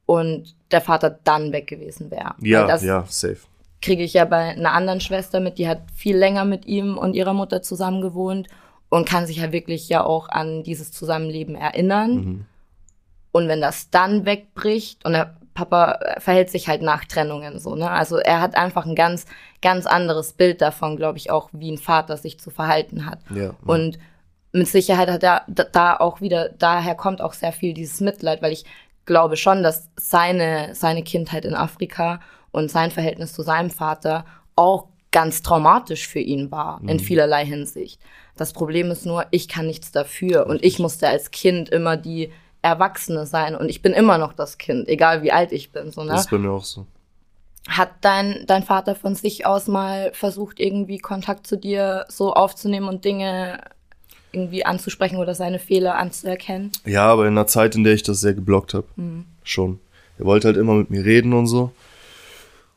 [0.06, 2.34] und der Vater dann weg gewesen wäre.
[2.40, 3.38] Ja, das ja, safe.
[3.82, 7.14] kriege ich ja bei einer anderen Schwester mit, die hat viel länger mit ihm und
[7.14, 8.48] ihrer Mutter zusammen gewohnt
[8.88, 12.14] und kann sich ja wirklich ja auch an dieses Zusammenleben erinnern.
[12.14, 12.44] Mhm.
[13.32, 17.90] Und wenn das dann wegbricht und der Papa verhält sich halt nach Trennungen so, ne?
[17.90, 19.26] Also er hat einfach ein ganz,
[19.62, 23.20] ganz anderes Bild davon, glaube ich, auch wie ein Vater sich zu verhalten hat.
[23.34, 23.54] Ja.
[23.64, 23.98] Und
[24.56, 28.52] mit Sicherheit hat er da, auch wieder, daher kommt auch sehr viel dieses Mitleid, weil
[28.52, 28.64] ich
[29.04, 34.24] glaube schon, dass seine, seine Kindheit in Afrika und sein Verhältnis zu seinem Vater
[34.56, 38.00] auch ganz traumatisch für ihn war, in vielerlei Hinsicht.
[38.36, 42.32] Das Problem ist nur, ich kann nichts dafür und ich musste als Kind immer die
[42.62, 46.02] Erwachsene sein und ich bin immer noch das Kind, egal wie alt ich bin, so,
[46.02, 46.10] ne?
[46.10, 46.86] das ist bei mir auch so.
[47.68, 52.88] Hat dein, dein Vater von sich aus mal versucht, irgendwie Kontakt zu dir so aufzunehmen
[52.88, 53.58] und Dinge
[54.32, 56.72] irgendwie anzusprechen oder seine Fehler anzuerkennen?
[56.84, 58.86] Ja, aber in einer Zeit, in der ich das sehr geblockt habe.
[59.42, 59.80] Schon.
[60.18, 61.72] Er wollte halt immer mit mir reden und so.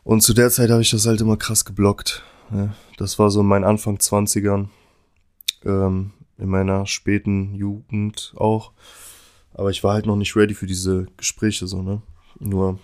[0.03, 2.23] Und zu der Zeit habe ich das halt immer krass geblockt.
[2.51, 4.67] Ja, das war so in meinen Anfang 20ern.
[5.65, 8.71] Ähm, in meiner späten Jugend auch.
[9.53, 12.01] Aber ich war halt noch nicht ready für diese Gespräche, so, ne?
[12.39, 12.79] Nur,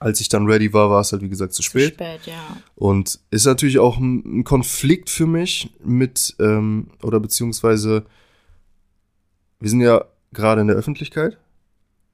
[0.00, 1.90] als ich dann ready war, war es halt, wie gesagt, zu spät.
[1.90, 2.56] Zu spät, ja.
[2.76, 8.04] Und ist natürlich auch ein, Konflikt für mich mit, ähm, oder beziehungsweise,
[9.60, 11.38] wir sind ja gerade in der Öffentlichkeit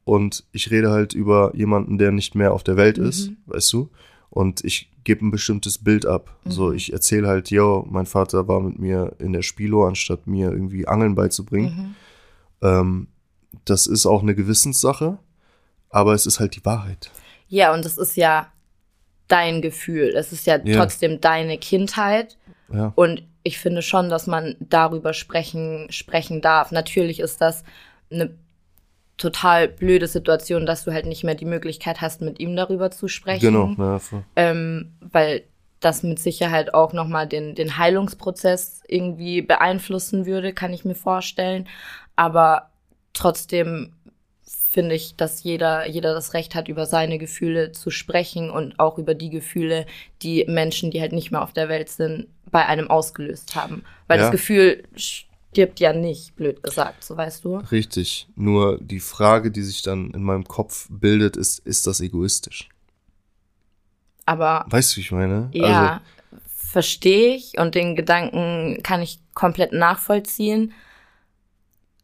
[0.05, 3.91] und ich rede halt über jemanden, der nicht mehr auf der Welt ist, weißt du?
[4.31, 6.39] Und ich gebe ein bestimmtes Bild ab.
[6.45, 10.51] So, ich erzähle halt, yo, mein Vater war mit mir in der Spilo, anstatt mir
[10.51, 11.95] irgendwie Angeln beizubringen.
[12.63, 13.09] Ähm,
[13.65, 15.19] das ist auch eine Gewissenssache,
[15.91, 17.13] aber es ist halt die Wahrheit.
[17.49, 18.49] Ja, und es ist ja
[19.29, 20.15] dein Gefühl.
[20.17, 20.77] Es ist ja, Ja.
[20.79, 22.37] trotzdem deine Kindheit.
[22.73, 22.93] Ja.
[22.95, 26.73] Und ich finde schon, dass man darüber sprechen, sprechen darf.
[26.73, 27.65] Natürlich ist das
[28.11, 28.31] eine
[29.17, 33.07] total blöde Situation, dass du halt nicht mehr die Möglichkeit hast, mit ihm darüber zu
[33.09, 33.41] sprechen.
[33.53, 34.25] Genau, ja, voll.
[34.35, 35.45] ähm, weil
[35.81, 41.69] das mit Sicherheit auch nochmal den, den Heilungsprozess irgendwie beeinflussen würde, kann ich mir vorstellen.
[42.17, 42.71] Aber
[43.13, 43.93] trotzdem
[44.75, 48.99] finde ich, dass jeder, jeder das Recht hat, über seine Gefühle zu sprechen und auch
[48.99, 49.87] über die Gefühle,
[50.21, 53.85] die Menschen, die halt nicht mehr auf der Welt sind, bei einem ausgelöst haben.
[54.09, 54.25] Weil Ja.
[54.25, 57.57] das Gefühl stirbt ja nicht, blöd gesagt, so weißt du.
[57.71, 58.27] Richtig.
[58.35, 62.69] Nur die Frage, die sich dann in meinem Kopf bildet, ist, ist das egoistisch?
[64.27, 65.51] Aber Weißt du, wie ich meine?
[65.53, 66.01] Ja,
[66.57, 70.73] verstehe ich und den Gedanken kann ich komplett nachvollziehen.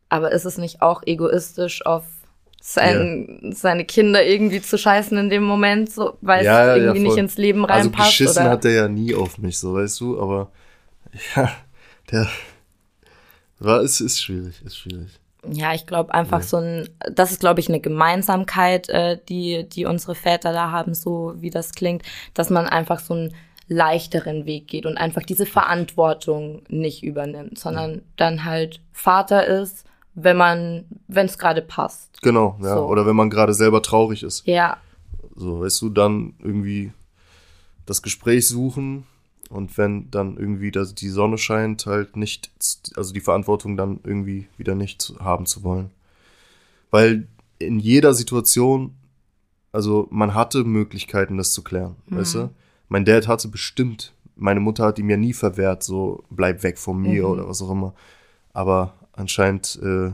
[0.08, 2.04] Aber ist es nicht auch egoistisch, auf
[2.60, 6.76] sein, seine Kinder irgendwie zu scheißen in dem Moment, so, weil Ja, ja, es ja,
[6.76, 7.18] irgendwie nicht voll.
[7.18, 8.08] ins Leben Also, also reinpasst?
[8.10, 8.50] geschissen oder?
[8.50, 10.50] hat er ja nie auf mich, so weißt du, aber
[11.36, 11.50] ja,
[12.10, 12.28] der
[13.58, 15.08] war, es ist schwierig, ist schwierig.
[15.50, 16.44] Ja, ich glaube einfach Ja.
[16.46, 20.94] so ein, das ist glaube ich eine Gemeinsamkeit, äh, die die unsere Väter da haben,
[20.94, 22.02] so wie das klingt,
[22.34, 23.34] dass man einfach so einen
[23.66, 29.84] leichteren Weg geht und einfach diese Verantwortung nicht übernimmt, sondern dann halt Vater ist,
[30.22, 32.22] wenn man, wenn es gerade passt.
[32.22, 32.76] Genau, ja.
[32.76, 32.86] So.
[32.86, 34.46] Oder wenn man gerade selber traurig ist.
[34.46, 34.78] Ja,
[35.34, 36.92] So, weißt du, dann irgendwie
[37.86, 39.04] das Gespräch suchen
[39.48, 42.50] und wenn dann irgendwie das, die Sonne scheint, halt nicht,
[42.94, 45.90] also die Verantwortung dann irgendwie wieder nicht haben zu wollen.
[46.90, 47.26] Weil
[47.58, 48.94] in jeder Situation,
[49.72, 52.50] also man hatte Möglichkeiten, das zu klären, weißt du?
[52.88, 57.00] Mein Dad hatte bestimmt, meine Mutter hat ihm ja nie verwehrt, so bleib weg von
[57.00, 57.94] mir oder was auch immer.
[58.52, 60.12] Aber anscheinend, äh,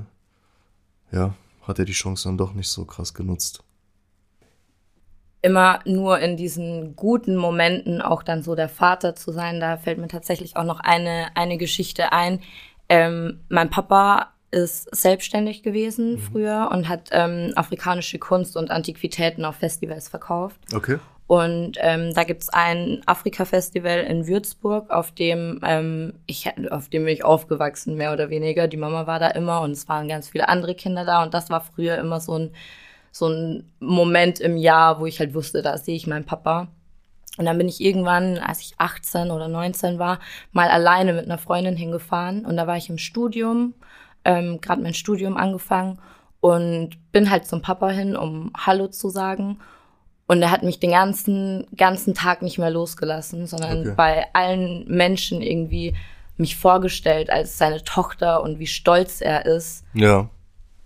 [1.12, 3.62] ja, hat er die Chance dann doch nicht so krass genutzt.
[5.42, 9.60] immer nur in diesen guten Momenten auch dann so der Vater zu sein.
[9.60, 12.40] Da fällt mir tatsächlich auch noch eine, eine Geschichte ein.
[12.88, 19.56] Ähm, mein Papa ist selbstständig gewesen früher und hat ähm, afrikanische Kunst und Antiquitäten auf
[19.56, 20.58] Festivals verkauft.
[20.74, 20.98] Okay.
[21.26, 27.12] Und ähm, da gibt's ein Afrika-Festival in Würzburg, auf dem ähm, ich auf dem bin
[27.12, 28.68] ich aufgewachsen, mehr oder weniger.
[28.68, 31.24] Die Mama war da immer und es waren ganz viele andere Kinder da.
[31.24, 32.50] Und das war früher immer so ein,
[33.10, 36.68] so ein Moment im Jahr, wo ich halt wusste, da sehe ich meinen Papa.
[37.38, 40.20] Und dann bin ich irgendwann, als ich 18 oder 19 war,
[40.52, 42.46] mal alleine mit einer Freundin hingefahren.
[42.46, 43.74] Und da war ich im Studium,
[44.24, 45.98] ähm, gerade mein Studium angefangen
[46.40, 49.58] und bin halt zum Papa hin, um Hallo zu sagen.
[50.28, 53.94] Und er hat mich den ganzen, ganzen Tag nicht mehr losgelassen, sondern Okay.
[53.96, 55.94] bei allen Menschen irgendwie
[56.36, 59.84] mich vorgestellt als seine Tochter und wie stolz er ist.
[59.94, 60.28] Ja.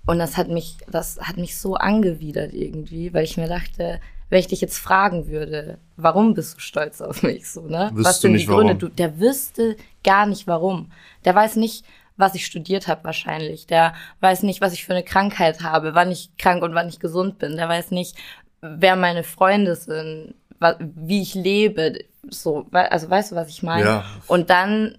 [0.06, 4.38] Und das hat mich, das hat mich so angewidert irgendwie, weil ich mir dachte, wenn
[4.40, 7.90] ich dich jetzt fragen würde, warum bist du stolz auf mich so, ne?
[7.92, 8.66] Wüsste was sind nicht, die Gründe?
[8.74, 8.78] warum.
[8.78, 10.92] Du, der wüsste gar nicht warum.
[11.24, 11.84] Der weiß nicht,
[12.16, 13.66] was ich studiert habe wahrscheinlich.
[13.66, 17.00] Der weiß nicht, was ich für eine Krankheit habe, wann ich krank und wann ich
[17.00, 17.56] gesund bin.
[17.56, 18.16] Der weiß nicht,
[18.60, 20.34] wer meine Freunde sind,
[20.78, 22.04] wie ich lebe.
[22.28, 23.84] So, also weißt du, was ich meine?
[23.84, 24.04] Ja.
[24.26, 24.98] Und dann,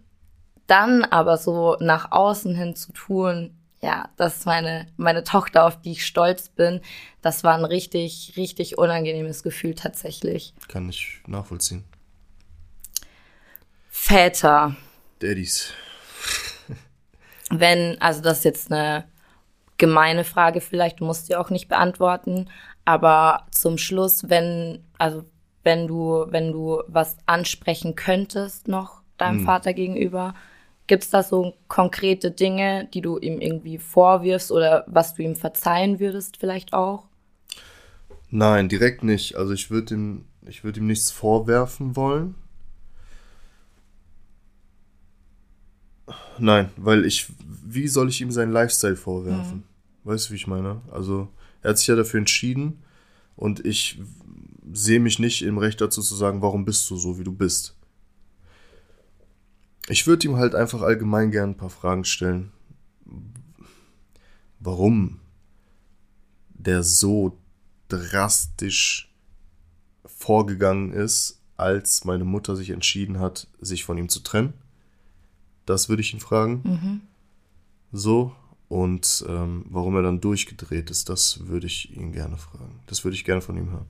[0.67, 5.81] dann aber so nach außen hin zu tun, ja, das ist meine, meine Tochter, auf
[5.81, 6.81] die ich stolz bin.
[7.21, 10.53] Das war ein richtig, richtig unangenehmes Gefühl tatsächlich.
[10.67, 11.83] Kann ich nachvollziehen.
[13.89, 14.75] Väter,
[15.19, 15.73] Daddies.
[17.49, 19.05] wenn, also das ist jetzt eine
[19.77, 22.49] gemeine Frage vielleicht, du musst sie auch nicht beantworten,
[22.85, 25.23] aber zum Schluss, wenn, also
[25.63, 30.33] wenn du, wenn du was ansprechen könntest noch deinem Vater gegenüber,
[30.87, 35.99] gibt's da so konkrete Dinge, die du ihm irgendwie vorwirfst oder was du ihm verzeihen
[35.99, 37.05] würdest vielleicht auch?
[38.29, 39.35] Nein, direkt nicht.
[39.35, 42.35] Also ich würde ihm, ich würde ihm nichts vorwerfen wollen.
[46.39, 49.63] Nein, weil ich, wie soll ich ihm seinen Lifestyle vorwerfen?
[50.03, 50.81] Weißt du, wie ich meine?
[50.91, 51.27] Also
[51.61, 52.83] er hat sich ja dafür entschieden
[53.35, 53.99] und ich
[54.73, 57.75] sehe mich nicht im Recht dazu zu sagen, warum bist du so, wie du bist.
[59.87, 62.51] Ich würde ihm halt einfach allgemein gern ein paar Fragen stellen.
[64.59, 65.19] Warum
[66.49, 67.39] der so
[67.87, 69.11] drastisch
[70.05, 74.53] vorgegangen ist, als meine Mutter sich entschieden hat, sich von ihm zu trennen.
[75.65, 76.61] Das würde ich ihn fragen.
[77.91, 78.35] So.
[78.71, 82.79] Und ähm, warum er dann durchgedreht ist, das würde ich ihn gerne fragen.
[82.87, 83.89] Das würde ich gerne von ihm hören.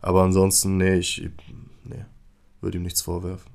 [0.00, 1.28] Aber ansonsten, nee, ich
[1.84, 2.06] nee,
[2.62, 3.52] würde ihm nichts vorwerfen.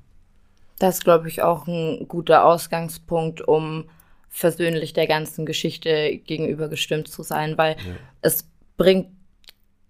[0.78, 3.86] Das ist, glaube ich, auch ein guter Ausgangspunkt, um
[4.28, 7.76] versöhnlich der ganzen Geschichte gegenüber gestimmt zu sein, weil
[8.22, 9.08] es bringt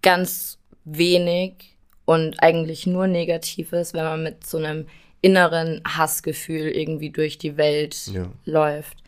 [0.01, 4.87] ganz wenig und eigentlich nur Negatives, wenn man mit so einem
[5.21, 8.25] inneren Hassgefühl irgendwie durch die Welt Ja.
[8.45, 9.00] läuft.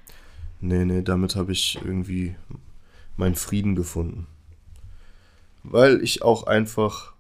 [0.64, 2.38] Nee, nee, damit habe ich irgendwie
[3.18, 4.28] meinen Frieden gefunden.
[5.62, 7.12] Weil ich auch einfach,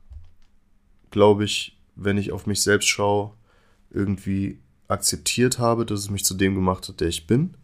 [1.12, 3.32] glaube ich, wenn ich auf mich selbst schaue,
[3.90, 7.56] irgendwie akzeptiert habe, dass es mich zu dem gemacht hat, der ich bin.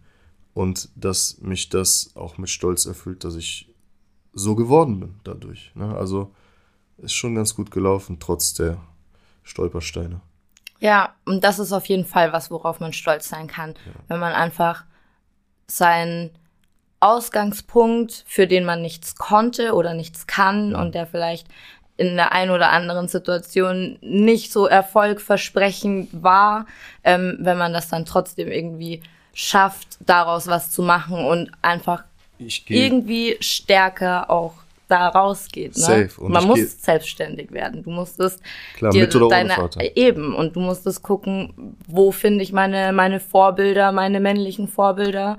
[0.53, 3.69] Und dass mich das auch mit Stolz erfüllt, dass ich
[4.34, 5.71] so geworden bin dadurch.
[5.75, 5.95] Ne?
[5.95, 6.36] Also
[6.97, 8.82] ist schon ganz gut gelaufen, trotz der
[9.43, 10.19] Stolpersteine.
[10.82, 13.75] Ja, und das ist auf jeden Fall was, worauf man stolz sein kann,
[14.09, 14.84] wenn man einfach
[15.70, 16.32] seinen
[16.99, 21.47] Ausgangspunkt, für den man nichts konnte oder nichts kann und der vielleicht
[21.97, 26.65] in der einen oder anderen Situation nicht so erfolgversprechend war,
[27.03, 29.01] ähm, wenn man das dann trotzdem irgendwie
[29.34, 32.03] schafft, daraus was zu machen und einfach
[32.67, 34.53] irgendwie stärker auch
[34.89, 35.77] da rausgeht.
[35.77, 35.81] Ne?
[35.81, 36.21] Safe.
[36.21, 37.83] Und Man muss selbstverständlich werden.
[37.83, 38.41] Du musstest
[38.75, 39.95] Klar, ohne Vater.
[39.95, 45.37] eben und du musstest gucken, wo finde ich meine meine Vorbilder, meine männlichen Vorbilder.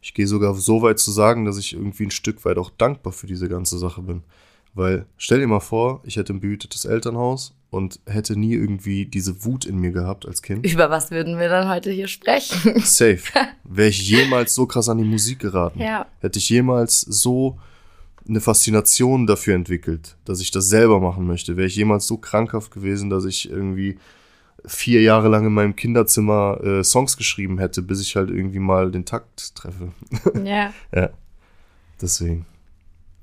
[0.00, 3.12] Ich gehe sogar so weit zu sagen, dass ich irgendwie ein Stück weit auch dankbar
[3.12, 4.22] für diese ganze Sache bin.
[4.74, 9.44] Weil stell dir mal vor, ich hätte ein behütetes Elternhaus und hätte nie irgendwie diese
[9.44, 10.64] Wut in mir gehabt als Kind.
[10.64, 12.80] Über was würden wir dann heute hier sprechen?
[12.80, 13.20] Safe.
[13.64, 15.80] Wäre ich jemals so krass an die Musik geraten?
[15.80, 16.06] Ja.
[16.20, 17.58] Hätte ich jemals so
[18.28, 21.56] eine Faszination dafür entwickelt, dass ich das selber machen möchte?
[21.56, 23.98] Wäre ich jemals so krankhaft gewesen, dass ich irgendwie
[24.66, 28.90] vier Jahre lang in meinem Kinderzimmer äh, Songs geschrieben hätte, bis ich halt irgendwie mal
[28.90, 29.92] den Takt treffe?
[30.44, 31.10] ja, Ja.
[32.00, 32.46] Deswegen.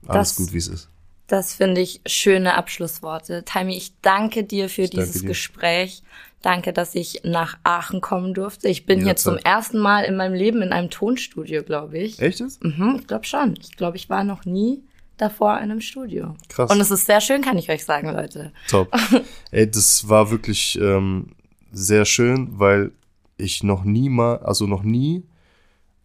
[0.08, 0.90] Alles Das- gut, wie es ist.
[1.28, 3.44] das finde ich schöne Abschlussworte.
[3.46, 5.24] Taimi, ich danke dir für Ich dieses.
[5.24, 6.04] Gespräch.
[6.42, 8.68] Danke, dass ich nach Aachen kommen durfte.
[8.70, 9.52] Ich bin jetzt zum Jederzeit.
[9.56, 12.20] ersten Mal in meinem Leben in einem Tonstudio, glaube ich.
[12.20, 12.64] Echt jetzt?
[12.64, 13.56] Mhm, ich glaube schon.
[13.60, 14.84] Ich glaube, ich war noch nie
[15.18, 16.36] davor in einem Studio.
[16.50, 16.72] Krass.
[16.72, 18.52] Und es ist sehr schön, kann ich euch sagen, Leute.
[18.68, 18.90] Top.
[19.52, 21.36] Ey, das war wirklich ähm,
[21.72, 22.92] sehr schön, weil
[23.38, 25.24] ich noch nie mal, also noch nie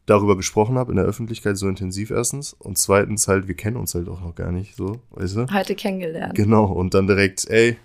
[0.06, 3.94] darüber gesprochen habe in der Öffentlichkeit so intensiv erstens und zweitens halt, wir kennen uns
[3.94, 5.46] halt auch noch gar nicht so, weißt du?
[5.52, 6.34] Heute kennengelernt.
[6.34, 7.76] Genau, und dann direkt, ey,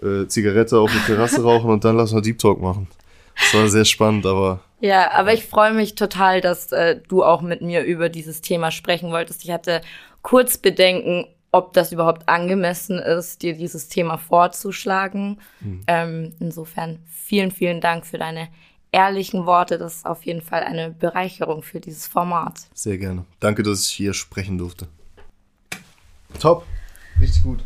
[0.00, 2.86] äh, Zigarette auf der Terrasse rauchen und dann lass mal Deep Talk machen.
[3.34, 7.40] Das war sehr spannend, aber Ja, aber ich freue mich total, dass äh, du auch
[7.40, 9.42] mit mir über dieses Thema sprechen wolltest.
[9.42, 9.80] Ich hatte
[10.22, 15.38] kurz Bedenken, ob das überhaupt angemessen ist, dir dieses Thema vorzuschlagen.
[15.86, 18.48] Ähm, insofern vielen, vielen Dank für deine
[18.90, 19.78] ehrlichen Worte.
[19.78, 22.60] Das ist auf jeden Fall eine Bereicherung für dieses Format.
[22.74, 23.24] sehr gerne.
[23.40, 24.88] Danke, dass ich hier sprechen durfte.
[26.38, 26.66] Top,
[27.20, 27.62] richtig gut.